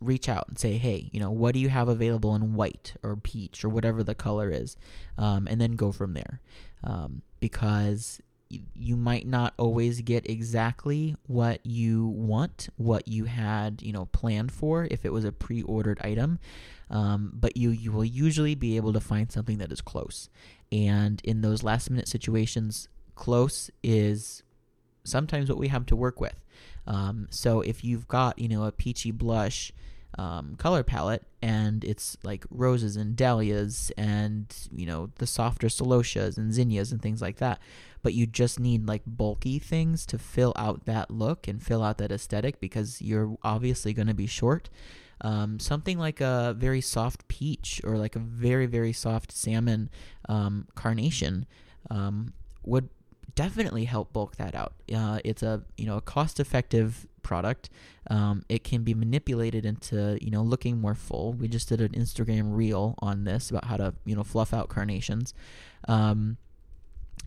reach 0.00 0.28
out 0.28 0.48
and 0.48 0.58
say, 0.58 0.78
hey, 0.78 1.08
you 1.12 1.20
know, 1.20 1.30
what 1.30 1.54
do 1.54 1.60
you 1.60 1.68
have 1.68 1.88
available 1.88 2.34
in 2.34 2.54
white 2.54 2.94
or 3.02 3.16
peach 3.16 3.64
or 3.64 3.68
whatever 3.68 4.02
the 4.02 4.14
color 4.14 4.50
is, 4.50 4.76
um, 5.16 5.46
and 5.48 5.60
then 5.60 5.72
go 5.72 5.92
from 5.92 6.14
there, 6.14 6.40
um, 6.82 7.22
because 7.38 8.20
you 8.48 8.96
might 8.96 9.26
not 9.26 9.54
always 9.58 10.00
get 10.00 10.28
exactly 10.28 11.16
what 11.26 11.64
you 11.64 12.06
want, 12.08 12.68
what 12.76 13.08
you 13.08 13.24
had, 13.24 13.82
you 13.82 13.92
know, 13.92 14.06
planned 14.06 14.52
for 14.52 14.86
if 14.90 15.04
it 15.04 15.12
was 15.12 15.24
a 15.24 15.32
pre-ordered 15.32 16.00
item. 16.02 16.38
Um, 16.90 17.32
but 17.34 17.56
you 17.56 17.70
you 17.70 17.90
will 17.92 18.04
usually 18.04 18.54
be 18.54 18.76
able 18.76 18.92
to 18.92 19.00
find 19.00 19.32
something 19.32 19.58
that 19.58 19.72
is 19.72 19.80
close. 19.80 20.28
And 20.70 21.20
in 21.24 21.40
those 21.40 21.62
last 21.62 21.90
minute 21.90 22.08
situations, 22.08 22.88
close 23.14 23.70
is 23.82 24.42
sometimes 25.04 25.48
what 25.48 25.58
we 25.58 25.68
have 25.68 25.86
to 25.86 25.96
work 25.96 26.20
with. 26.20 26.44
Um, 26.86 27.26
so 27.30 27.62
if 27.62 27.82
you've 27.82 28.06
got 28.06 28.38
you 28.38 28.48
know 28.48 28.64
a 28.64 28.72
peachy 28.72 29.10
blush 29.10 29.72
um, 30.18 30.54
color 30.56 30.82
palette, 30.82 31.24
and 31.42 31.84
it's 31.84 32.16
like 32.22 32.44
roses 32.50 32.96
and 32.96 33.16
dahlias, 33.16 33.90
and 33.96 34.54
you 34.72 34.86
know 34.86 35.10
the 35.16 35.26
softer 35.26 35.68
celosias 35.68 36.36
and 36.36 36.52
zinnias 36.52 36.92
and 36.92 37.02
things 37.02 37.20
like 37.20 37.36
that. 37.38 37.60
But 38.02 38.14
you 38.14 38.26
just 38.26 38.60
need 38.60 38.86
like 38.86 39.02
bulky 39.06 39.58
things 39.58 40.04
to 40.06 40.18
fill 40.18 40.52
out 40.56 40.84
that 40.84 41.10
look 41.10 41.48
and 41.48 41.62
fill 41.62 41.82
out 41.82 41.98
that 41.98 42.12
aesthetic 42.12 42.60
because 42.60 43.00
you're 43.00 43.36
obviously 43.42 43.92
going 43.92 44.08
to 44.08 44.14
be 44.14 44.26
short. 44.26 44.68
Um, 45.20 45.58
something 45.58 45.98
like 45.98 46.20
a 46.20 46.54
very 46.58 46.80
soft 46.80 47.28
peach 47.28 47.80
or 47.84 47.96
like 47.96 48.16
a 48.16 48.18
very 48.18 48.66
very 48.66 48.92
soft 48.92 49.32
salmon 49.32 49.88
um, 50.28 50.66
carnation 50.74 51.46
um, 51.90 52.34
would 52.64 52.88
definitely 53.34 53.84
help 53.84 54.12
bulk 54.12 54.36
that 54.36 54.54
out. 54.54 54.74
Uh, 54.94 55.18
it's 55.24 55.42
a 55.42 55.62
you 55.76 55.86
know 55.86 55.96
a 55.96 56.00
cost 56.00 56.40
effective 56.40 57.06
product. 57.22 57.70
Um, 58.10 58.44
it 58.48 58.64
can 58.64 58.82
be 58.82 58.94
manipulated 58.94 59.64
into 59.64 60.18
you 60.20 60.30
know 60.30 60.42
looking 60.42 60.80
more 60.80 60.94
full. 60.94 61.32
We 61.32 61.48
just 61.48 61.68
did 61.68 61.80
an 61.80 61.90
Instagram 61.90 62.54
reel 62.54 62.94
on 62.98 63.24
this 63.24 63.50
about 63.50 63.64
how 63.64 63.76
to 63.76 63.94
you 64.04 64.14
know 64.14 64.24
fluff 64.24 64.52
out 64.52 64.68
carnations. 64.68 65.34
Um, 65.88 66.36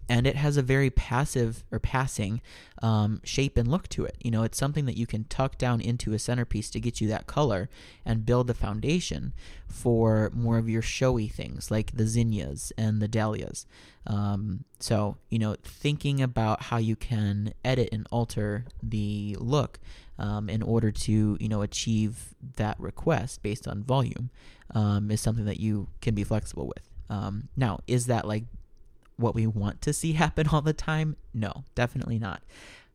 and 0.10 0.26
it 0.26 0.36
has 0.36 0.58
a 0.58 0.62
very 0.62 0.90
passive 0.90 1.64
or 1.72 1.80
passing 1.80 2.42
um, 2.82 3.22
shape 3.24 3.58
and 3.58 3.68
look 3.68 3.88
to 3.90 4.06
it. 4.06 4.16
You 4.22 4.32
know, 4.32 4.44
it's 4.44 4.58
something 4.58 4.86
that 4.86 4.98
you 4.98 5.06
can 5.06 5.26
tuck 5.26 5.58
down 5.58 5.82
into 5.82 6.14
a 6.14 6.20
centerpiece 6.20 6.70
to 6.72 6.80
get 6.80 7.02
you 7.02 7.08
that 7.10 7.28
color 7.28 7.70
and 8.06 8.26
build 8.26 8.48
the 8.48 8.54
foundation 8.54 9.34
for 9.68 10.32
more 10.34 10.58
of 10.58 10.70
your 10.70 10.82
showy 10.82 11.28
things 11.28 11.70
like 11.70 11.96
the 11.96 12.08
zinnias 12.08 12.72
and 12.78 13.02
the 13.02 13.08
dahlias. 13.08 13.66
Um, 14.06 14.64
so, 14.80 15.18
you 15.30 15.40
know, 15.40 15.56
thinking 15.64 16.22
about 16.22 16.64
how 16.64 16.78
you 16.78 16.96
can 16.96 17.54
edit 17.66 17.90
and 17.92 18.08
alter 18.10 18.66
the 18.82 19.36
look 19.40 19.80
um, 20.18 20.50
in 20.50 20.62
order 20.62 20.92
to, 20.92 21.38
you 21.40 21.50
know, 21.50 21.62
achieve 21.62 22.34
that 22.56 22.80
request 22.80 23.44
based 23.44 23.68
on 23.68 23.84
volume 23.84 24.30
um, 24.74 25.12
is 25.12 25.20
something 25.22 25.46
that 25.46 25.60
you 25.60 25.90
can 26.02 26.16
be 26.16 26.24
flexible 26.24 26.68
with. 26.68 26.90
Um, 27.10 27.50
now, 27.56 27.80
is 27.88 28.08
that 28.08 28.28
like 28.28 28.44
what 29.18 29.36
we 29.36 29.46
want 29.48 29.82
to 29.82 29.94
see 29.94 30.14
happen 30.24 30.48
all 30.50 30.62
the 30.62 30.74
time? 30.74 31.18
No, 31.34 31.64
definitely 31.76 32.20
not. 32.20 32.42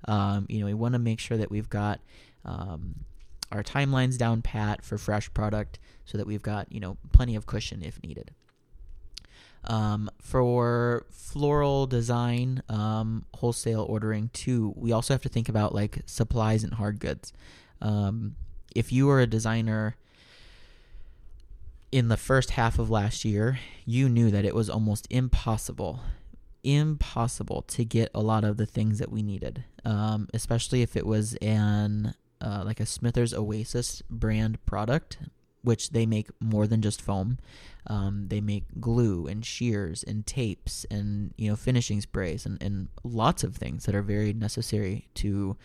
Um, 0.06 0.46
you 0.48 0.60
know, 0.60 0.66
we 0.66 0.74
want 0.74 0.94
to 0.94 0.98
make 0.98 1.20
sure 1.20 1.36
that 1.36 1.50
we've 1.50 1.68
got 1.68 2.00
um, 2.44 3.04
our 3.52 3.62
timelines 3.62 4.18
down 4.18 4.42
pat 4.42 4.84
for 4.84 4.98
fresh 4.98 5.32
product 5.32 5.78
so 6.04 6.18
that 6.18 6.26
we've 6.26 6.42
got, 6.42 6.72
you 6.72 6.80
know, 6.80 6.96
plenty 7.12 7.36
of 7.36 7.46
cushion 7.46 7.82
if 7.82 8.02
needed. 8.02 8.32
Um, 9.64 10.10
for 10.20 11.06
floral 11.10 11.86
design, 11.86 12.62
um, 12.68 13.24
wholesale 13.34 13.86
ordering 13.88 14.30
too, 14.32 14.74
we 14.76 14.90
also 14.90 15.14
have 15.14 15.22
to 15.22 15.28
think 15.28 15.48
about 15.48 15.72
like 15.74 16.00
supplies 16.06 16.64
and 16.64 16.74
hard 16.74 16.98
goods. 16.98 17.32
Um, 17.80 18.34
if 18.74 18.90
you 18.90 19.08
are 19.10 19.20
a 19.20 19.26
designer 19.26 19.96
in 21.92 22.08
the 22.08 22.16
first 22.16 22.52
half 22.52 22.78
of 22.78 22.90
last 22.90 23.24
year, 23.24 23.58
you 23.84 24.08
knew 24.08 24.30
that 24.30 24.46
it 24.46 24.54
was 24.54 24.70
almost 24.70 25.06
impossible, 25.10 26.00
impossible 26.64 27.62
to 27.68 27.84
get 27.84 28.10
a 28.14 28.20
lot 28.20 28.44
of 28.44 28.56
the 28.56 28.66
things 28.66 28.98
that 28.98 29.12
we 29.12 29.22
needed, 29.22 29.64
um, 29.84 30.26
especially 30.32 30.80
if 30.80 30.96
it 30.96 31.06
was 31.06 31.34
an 31.36 32.14
uh, 32.40 32.62
like 32.64 32.80
a 32.80 32.86
Smithers 32.86 33.32
Oasis 33.34 34.02
brand 34.10 34.64
product, 34.66 35.18
which 35.62 35.90
they 35.90 36.06
make 36.06 36.28
more 36.40 36.66
than 36.66 36.82
just 36.82 37.00
foam. 37.00 37.38
Um, 37.86 38.26
they 38.28 38.40
make 38.40 38.64
glue 38.80 39.26
and 39.26 39.44
shears 39.44 40.02
and 40.02 40.26
tapes 40.26 40.86
and 40.90 41.34
you 41.36 41.50
know 41.50 41.56
finishing 41.56 42.00
sprays 42.00 42.46
and, 42.46 42.60
and 42.62 42.88
lots 43.04 43.44
of 43.44 43.54
things 43.54 43.84
that 43.84 43.94
are 43.94 44.02
very 44.02 44.32
necessary 44.32 45.08
to 45.16 45.56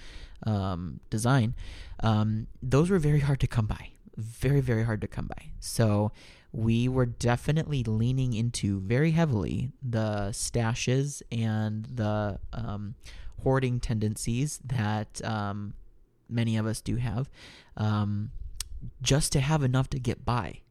um, 0.46 1.00
design. 1.10 1.56
Um, 2.02 2.48
those 2.62 2.90
were 2.90 3.00
very 3.00 3.22
hard 3.22 3.40
to 3.40 3.48
come 3.48 3.66
by 3.66 3.92
very, 4.18 4.62
very 4.62 4.84
hard 4.84 5.02
to 5.02 5.08
come 5.08 5.28
by. 5.28 5.52
So 5.60 6.12
we 6.52 6.88
were 6.88 7.06
definitely 7.06 7.84
leaning 7.84 8.34
into 8.34 8.80
very 8.80 9.12
heavily 9.12 9.72
the 9.82 10.30
stashes 10.32 11.22
and 11.32 11.86
the 11.86 12.40
um, 12.52 12.96
hoarding 13.44 13.80
tendencies 13.80 14.60
that 14.66 15.24
um, 15.24 15.74
many 16.30 16.58
of 16.58 16.66
us 16.66 16.82
do 16.82 16.96
have, 16.96 17.30
um, 17.76 18.32
just 19.02 19.32
to 19.34 19.40
have 19.40 19.64
enough 19.64 19.90
to 19.90 20.00
get 20.00 20.26
by, 20.26 20.62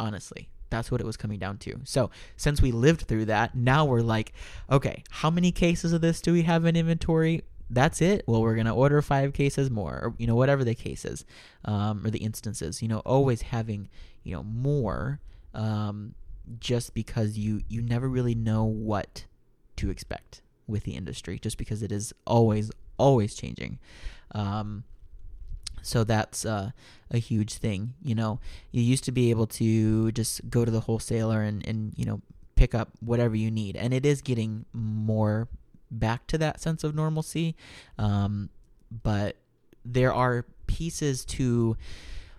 honestly. 0.00 0.48
That's 0.70 0.90
what 0.90 1.02
it 1.02 1.06
was 1.06 1.18
coming 1.18 1.38
down 1.38 1.58
to. 1.58 1.80
So, 1.84 2.10
since 2.38 2.62
we 2.62 2.72
lived 2.72 3.02
through 3.02 3.26
that, 3.26 3.54
now 3.54 3.84
we're 3.84 4.00
like, 4.00 4.32
okay, 4.70 5.04
how 5.10 5.28
many 5.28 5.52
cases 5.52 5.92
of 5.92 6.00
this 6.00 6.22
do 6.22 6.32
we 6.32 6.42
have 6.42 6.64
in 6.64 6.76
inventory? 6.76 7.42
That's 7.70 8.00
it. 8.02 8.24
Well, 8.26 8.42
we're 8.42 8.56
gonna 8.56 8.74
order 8.74 9.00
five 9.02 9.32
cases 9.32 9.70
more, 9.70 9.94
or 9.94 10.14
you 10.18 10.26
know, 10.26 10.34
whatever 10.34 10.64
the 10.64 10.74
cases 10.74 11.24
um, 11.64 12.04
or 12.04 12.10
the 12.10 12.18
instances. 12.18 12.82
You 12.82 12.88
know, 12.88 12.98
always 13.00 13.42
having 13.42 13.88
you 14.22 14.34
know 14.34 14.42
more, 14.42 15.20
um, 15.54 16.14
just 16.60 16.94
because 16.94 17.38
you 17.38 17.62
you 17.68 17.82
never 17.82 18.08
really 18.08 18.34
know 18.34 18.64
what 18.64 19.24
to 19.76 19.90
expect 19.90 20.42
with 20.66 20.84
the 20.84 20.96
industry, 20.96 21.38
just 21.38 21.58
because 21.58 21.82
it 21.82 21.92
is 21.92 22.12
always 22.26 22.70
always 22.98 23.34
changing. 23.34 23.78
Um, 24.32 24.84
so 25.82 26.04
that's 26.04 26.46
uh, 26.46 26.70
a 27.10 27.18
huge 27.18 27.54
thing. 27.54 27.94
You 28.02 28.14
know, 28.14 28.40
you 28.70 28.82
used 28.82 29.04
to 29.04 29.12
be 29.12 29.30
able 29.30 29.46
to 29.48 30.12
just 30.12 30.48
go 30.48 30.64
to 30.64 30.70
the 30.70 30.80
wholesaler 30.80 31.42
and 31.42 31.66
and 31.66 31.92
you 31.96 32.04
know 32.04 32.20
pick 32.54 32.74
up 32.74 32.90
whatever 33.00 33.34
you 33.34 33.50
need, 33.50 33.76
and 33.76 33.92
it 33.92 34.06
is 34.06 34.22
getting 34.22 34.64
more 34.72 35.48
back 35.92 36.26
to 36.28 36.38
that 36.38 36.60
sense 36.60 36.82
of 36.82 36.94
normalcy. 36.94 37.54
Um, 37.98 38.48
but 38.90 39.36
there 39.84 40.12
are 40.12 40.46
pieces 40.66 41.24
to 41.24 41.76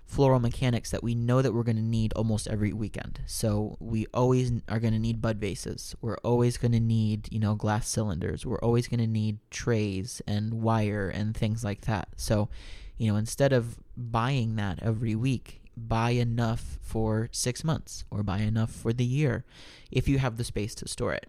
floral 0.05 0.39
mechanics 0.39 0.91
that 0.91 1.03
we 1.03 1.15
know 1.15 1.41
that 1.41 1.53
we're 1.53 1.63
going 1.63 1.75
to 1.75 1.81
need 1.81 2.13
almost 2.13 2.47
every 2.47 2.71
weekend. 2.71 3.21
So 3.25 3.77
we 3.79 4.05
always 4.13 4.51
are 4.69 4.79
going 4.79 4.93
to 4.93 4.99
need 4.99 5.21
bud 5.21 5.37
vases. 5.37 5.95
We're 6.01 6.17
always 6.17 6.57
going 6.57 6.73
to 6.73 6.79
need, 6.79 7.31
you 7.31 7.39
know, 7.39 7.55
glass 7.55 7.87
cylinders. 7.87 8.45
We're 8.45 8.59
always 8.59 8.87
going 8.87 8.99
to 8.99 9.07
need 9.07 9.39
trays 9.49 10.21
and 10.27 10.61
wire 10.61 11.09
and 11.09 11.35
things 11.35 11.63
like 11.63 11.81
that. 11.81 12.09
So, 12.15 12.49
you 12.97 13.11
know, 13.11 13.17
instead 13.17 13.53
of 13.53 13.79
buying 13.97 14.55
that 14.57 14.79
every 14.83 15.15
week, 15.15 15.61
buy 15.75 16.11
enough 16.11 16.77
for 16.81 17.29
six 17.31 17.63
months 17.63 18.05
or 18.11 18.21
buy 18.21 18.39
enough 18.39 18.69
for 18.71 18.93
the 18.93 19.05
year 19.05 19.43
if 19.89 20.07
you 20.07 20.19
have 20.19 20.37
the 20.37 20.43
space 20.43 20.75
to 20.75 20.87
store 20.87 21.13
it. 21.13 21.27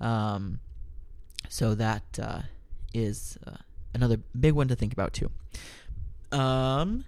Um, 0.00 0.58
so 1.48 1.74
that 1.74 2.02
uh, 2.20 2.42
is 2.92 3.38
uh, 3.46 3.56
another 3.94 4.18
big 4.38 4.54
one 4.54 4.68
to 4.68 4.76
think 4.76 4.92
about 4.92 5.12
too. 5.12 5.30
Um, 6.32 7.04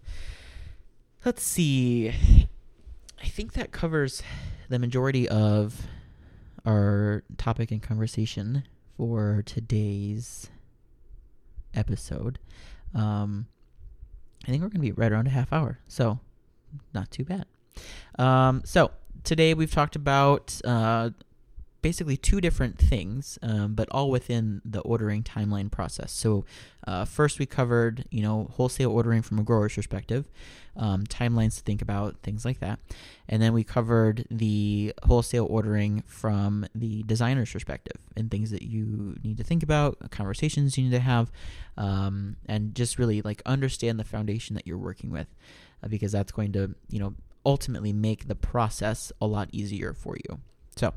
let's 1.24 1.42
see. 1.42 2.08
I 3.20 3.26
think 3.26 3.54
that 3.54 3.72
covers 3.72 4.22
the 4.68 4.78
majority 4.78 5.28
of 5.28 5.86
our 6.64 7.22
topic 7.36 7.70
and 7.70 7.82
conversation 7.82 8.64
for 8.96 9.42
today's 9.46 10.48
episode. 11.74 12.38
Um, 12.94 13.46
I 14.44 14.50
think 14.50 14.62
we're 14.62 14.68
going 14.68 14.80
to 14.80 14.92
be 14.92 14.92
right 14.92 15.12
around 15.12 15.26
a 15.26 15.30
half 15.30 15.52
hour, 15.52 15.78
so 15.88 16.18
not 16.94 17.10
too 17.10 17.24
bad. 17.24 17.46
Um, 18.18 18.62
so 18.64 18.90
today 19.24 19.54
we've 19.54 19.70
talked 19.70 19.96
about 19.96 20.60
uh, 20.64 21.10
basically 21.86 22.16
two 22.16 22.40
different 22.40 22.76
things, 22.76 23.38
um, 23.42 23.74
but 23.76 23.88
all 23.92 24.10
within 24.10 24.60
the 24.64 24.80
ordering 24.80 25.22
timeline 25.22 25.70
process. 25.70 26.10
So, 26.10 26.44
uh, 26.84 27.04
first 27.04 27.38
we 27.38 27.46
covered, 27.46 28.04
you 28.10 28.22
know, 28.22 28.50
wholesale 28.54 28.90
ordering 28.90 29.22
from 29.22 29.38
a 29.38 29.44
grower's 29.44 29.76
perspective, 29.76 30.24
um, 30.74 31.04
timelines 31.04 31.58
to 31.58 31.62
think 31.62 31.80
about, 31.82 32.16
things 32.24 32.44
like 32.44 32.58
that, 32.58 32.80
and 33.28 33.40
then 33.40 33.52
we 33.52 33.62
covered 33.62 34.26
the 34.32 34.92
wholesale 35.04 35.46
ordering 35.48 36.02
from 36.08 36.66
the 36.74 37.04
designer's 37.04 37.52
perspective 37.52 38.00
and 38.16 38.32
things 38.32 38.50
that 38.50 38.62
you 38.62 39.14
need 39.22 39.36
to 39.36 39.44
think 39.44 39.62
about, 39.62 40.10
conversations 40.10 40.76
you 40.76 40.82
need 40.82 40.90
to 40.90 40.98
have, 40.98 41.30
um, 41.76 42.34
and 42.46 42.74
just 42.74 42.98
really 42.98 43.22
like 43.22 43.42
understand 43.46 44.00
the 44.00 44.04
foundation 44.04 44.56
that 44.56 44.66
you're 44.66 44.76
working 44.76 45.10
with, 45.10 45.28
uh, 45.84 45.86
because 45.86 46.10
that's 46.10 46.32
going 46.32 46.50
to, 46.50 46.74
you 46.90 46.98
know, 46.98 47.14
ultimately 47.44 47.92
make 47.92 48.26
the 48.26 48.34
process 48.34 49.12
a 49.20 49.26
lot 49.28 49.48
easier 49.52 49.94
for 49.94 50.16
you. 50.28 50.40
So 50.74 50.92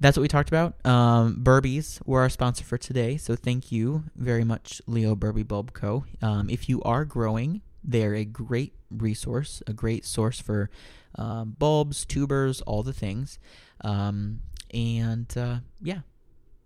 that's 0.00 0.16
what 0.16 0.22
we 0.22 0.28
talked 0.28 0.48
about. 0.48 0.84
Um, 0.84 1.36
Berbee's 1.42 2.00
were 2.04 2.20
our 2.20 2.28
sponsor 2.28 2.64
for 2.64 2.76
today, 2.76 3.16
so 3.16 3.36
thank 3.36 3.70
you 3.70 4.04
very 4.16 4.42
much, 4.42 4.82
Leo 4.86 5.14
Berbee 5.14 5.46
Bulb 5.46 5.72
Co. 5.72 6.04
Um, 6.20 6.50
if 6.50 6.68
you 6.68 6.82
are 6.82 7.04
growing, 7.04 7.62
they're 7.84 8.14
a 8.14 8.24
great 8.24 8.74
resource, 8.90 9.62
a 9.66 9.72
great 9.72 10.04
source 10.04 10.40
for 10.40 10.70
uh, 11.16 11.44
bulbs, 11.44 12.04
tubers, 12.04 12.60
all 12.62 12.82
the 12.82 12.92
things. 12.92 13.38
Um, 13.82 14.40
and 14.72 15.32
uh, 15.36 15.58
yeah, 15.80 16.00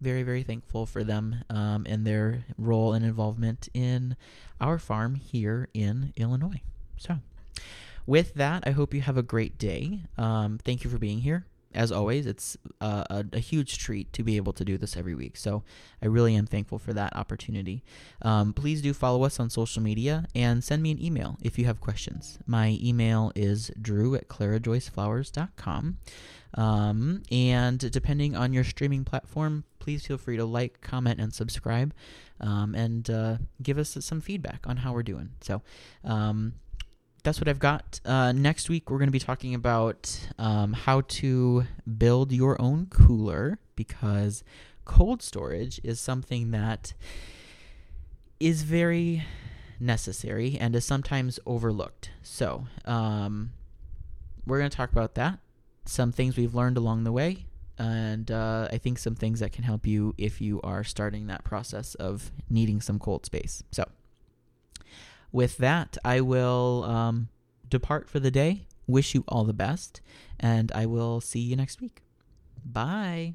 very, 0.00 0.22
very 0.22 0.42
thankful 0.42 0.86
for 0.86 1.04
them 1.04 1.44
um, 1.50 1.84
and 1.88 2.06
their 2.06 2.44
role 2.56 2.92
and 2.92 3.04
involvement 3.04 3.68
in 3.74 4.16
our 4.60 4.78
farm 4.78 5.14
here 5.14 5.68
in 5.74 6.12
Illinois. 6.16 6.62
So, 6.96 7.18
with 8.06 8.34
that, 8.34 8.62
I 8.66 8.70
hope 8.70 8.94
you 8.94 9.00
have 9.00 9.16
a 9.16 9.22
great 9.22 9.58
day. 9.58 10.02
Um, 10.16 10.58
thank 10.64 10.84
you 10.84 10.90
for 10.90 10.98
being 10.98 11.20
here. 11.20 11.44
As 11.76 11.92
always, 11.92 12.26
it's 12.26 12.56
uh, 12.80 13.04
a, 13.10 13.24
a, 13.34 13.38
huge 13.38 13.78
treat 13.78 14.12
to 14.14 14.22
be 14.22 14.36
able 14.36 14.52
to 14.54 14.64
do 14.64 14.78
this 14.78 14.96
every 14.96 15.14
week. 15.14 15.36
So 15.36 15.62
I 16.02 16.06
really 16.06 16.34
am 16.34 16.46
thankful 16.46 16.78
for 16.78 16.92
that 16.94 17.14
opportunity. 17.14 17.84
Um, 18.22 18.52
please 18.52 18.82
do 18.82 18.92
follow 18.92 19.24
us 19.24 19.38
on 19.38 19.50
social 19.50 19.82
media 19.82 20.26
and 20.34 20.64
send 20.64 20.82
me 20.82 20.90
an 20.90 21.02
email 21.02 21.38
if 21.42 21.58
you 21.58 21.66
have 21.66 21.80
questions. 21.80 22.38
My 22.46 22.78
email 22.82 23.30
is 23.34 23.70
drew 23.80 24.14
at 24.14 24.28
clarajoyceflowers.com. 24.28 25.98
Um, 26.54 27.22
and 27.30 27.90
depending 27.92 28.34
on 28.34 28.52
your 28.52 28.64
streaming 28.64 29.04
platform, 29.04 29.64
please 29.78 30.06
feel 30.06 30.18
free 30.18 30.36
to 30.36 30.44
like, 30.44 30.80
comment, 30.80 31.20
and 31.20 31.32
subscribe, 31.32 31.92
um, 32.40 32.74
and 32.74 33.08
uh, 33.10 33.36
give 33.62 33.78
us 33.78 33.96
some 34.00 34.20
feedback 34.20 34.66
on 34.66 34.78
how 34.78 34.92
we're 34.92 35.02
doing. 35.02 35.30
So, 35.42 35.62
um, 36.04 36.54
that's 37.26 37.40
what 37.40 37.48
I've 37.48 37.58
got. 37.58 38.00
Uh, 38.04 38.30
next 38.30 38.68
week, 38.68 38.88
we're 38.88 38.98
going 38.98 39.08
to 39.08 39.12
be 39.12 39.18
talking 39.18 39.52
about 39.52 40.28
um, 40.38 40.72
how 40.72 41.00
to 41.00 41.64
build 41.98 42.30
your 42.30 42.60
own 42.62 42.86
cooler 42.86 43.58
because 43.74 44.44
cold 44.84 45.22
storage 45.22 45.80
is 45.82 45.98
something 45.98 46.52
that 46.52 46.94
is 48.38 48.62
very 48.62 49.24
necessary 49.80 50.56
and 50.60 50.76
is 50.76 50.84
sometimes 50.84 51.40
overlooked. 51.46 52.10
So, 52.22 52.68
um, 52.84 53.50
we're 54.46 54.58
going 54.58 54.70
to 54.70 54.76
talk 54.76 54.92
about 54.92 55.16
that, 55.16 55.40
some 55.84 56.12
things 56.12 56.36
we've 56.36 56.54
learned 56.54 56.76
along 56.76 57.02
the 57.02 57.12
way, 57.12 57.46
and 57.76 58.30
uh, 58.30 58.68
I 58.70 58.78
think 58.78 59.00
some 59.00 59.16
things 59.16 59.40
that 59.40 59.50
can 59.50 59.64
help 59.64 59.84
you 59.84 60.14
if 60.16 60.40
you 60.40 60.60
are 60.62 60.84
starting 60.84 61.26
that 61.26 61.42
process 61.42 61.96
of 61.96 62.30
needing 62.48 62.80
some 62.80 63.00
cold 63.00 63.26
space. 63.26 63.64
So, 63.72 63.84
with 65.36 65.58
that, 65.58 65.98
I 66.02 66.22
will 66.22 66.84
um, 66.84 67.28
depart 67.68 68.08
for 68.08 68.18
the 68.18 68.30
day. 68.30 68.66
Wish 68.86 69.14
you 69.14 69.22
all 69.28 69.44
the 69.44 69.52
best, 69.52 70.00
and 70.40 70.72
I 70.72 70.86
will 70.86 71.20
see 71.20 71.40
you 71.40 71.56
next 71.56 71.80
week. 71.80 72.02
Bye. 72.64 73.34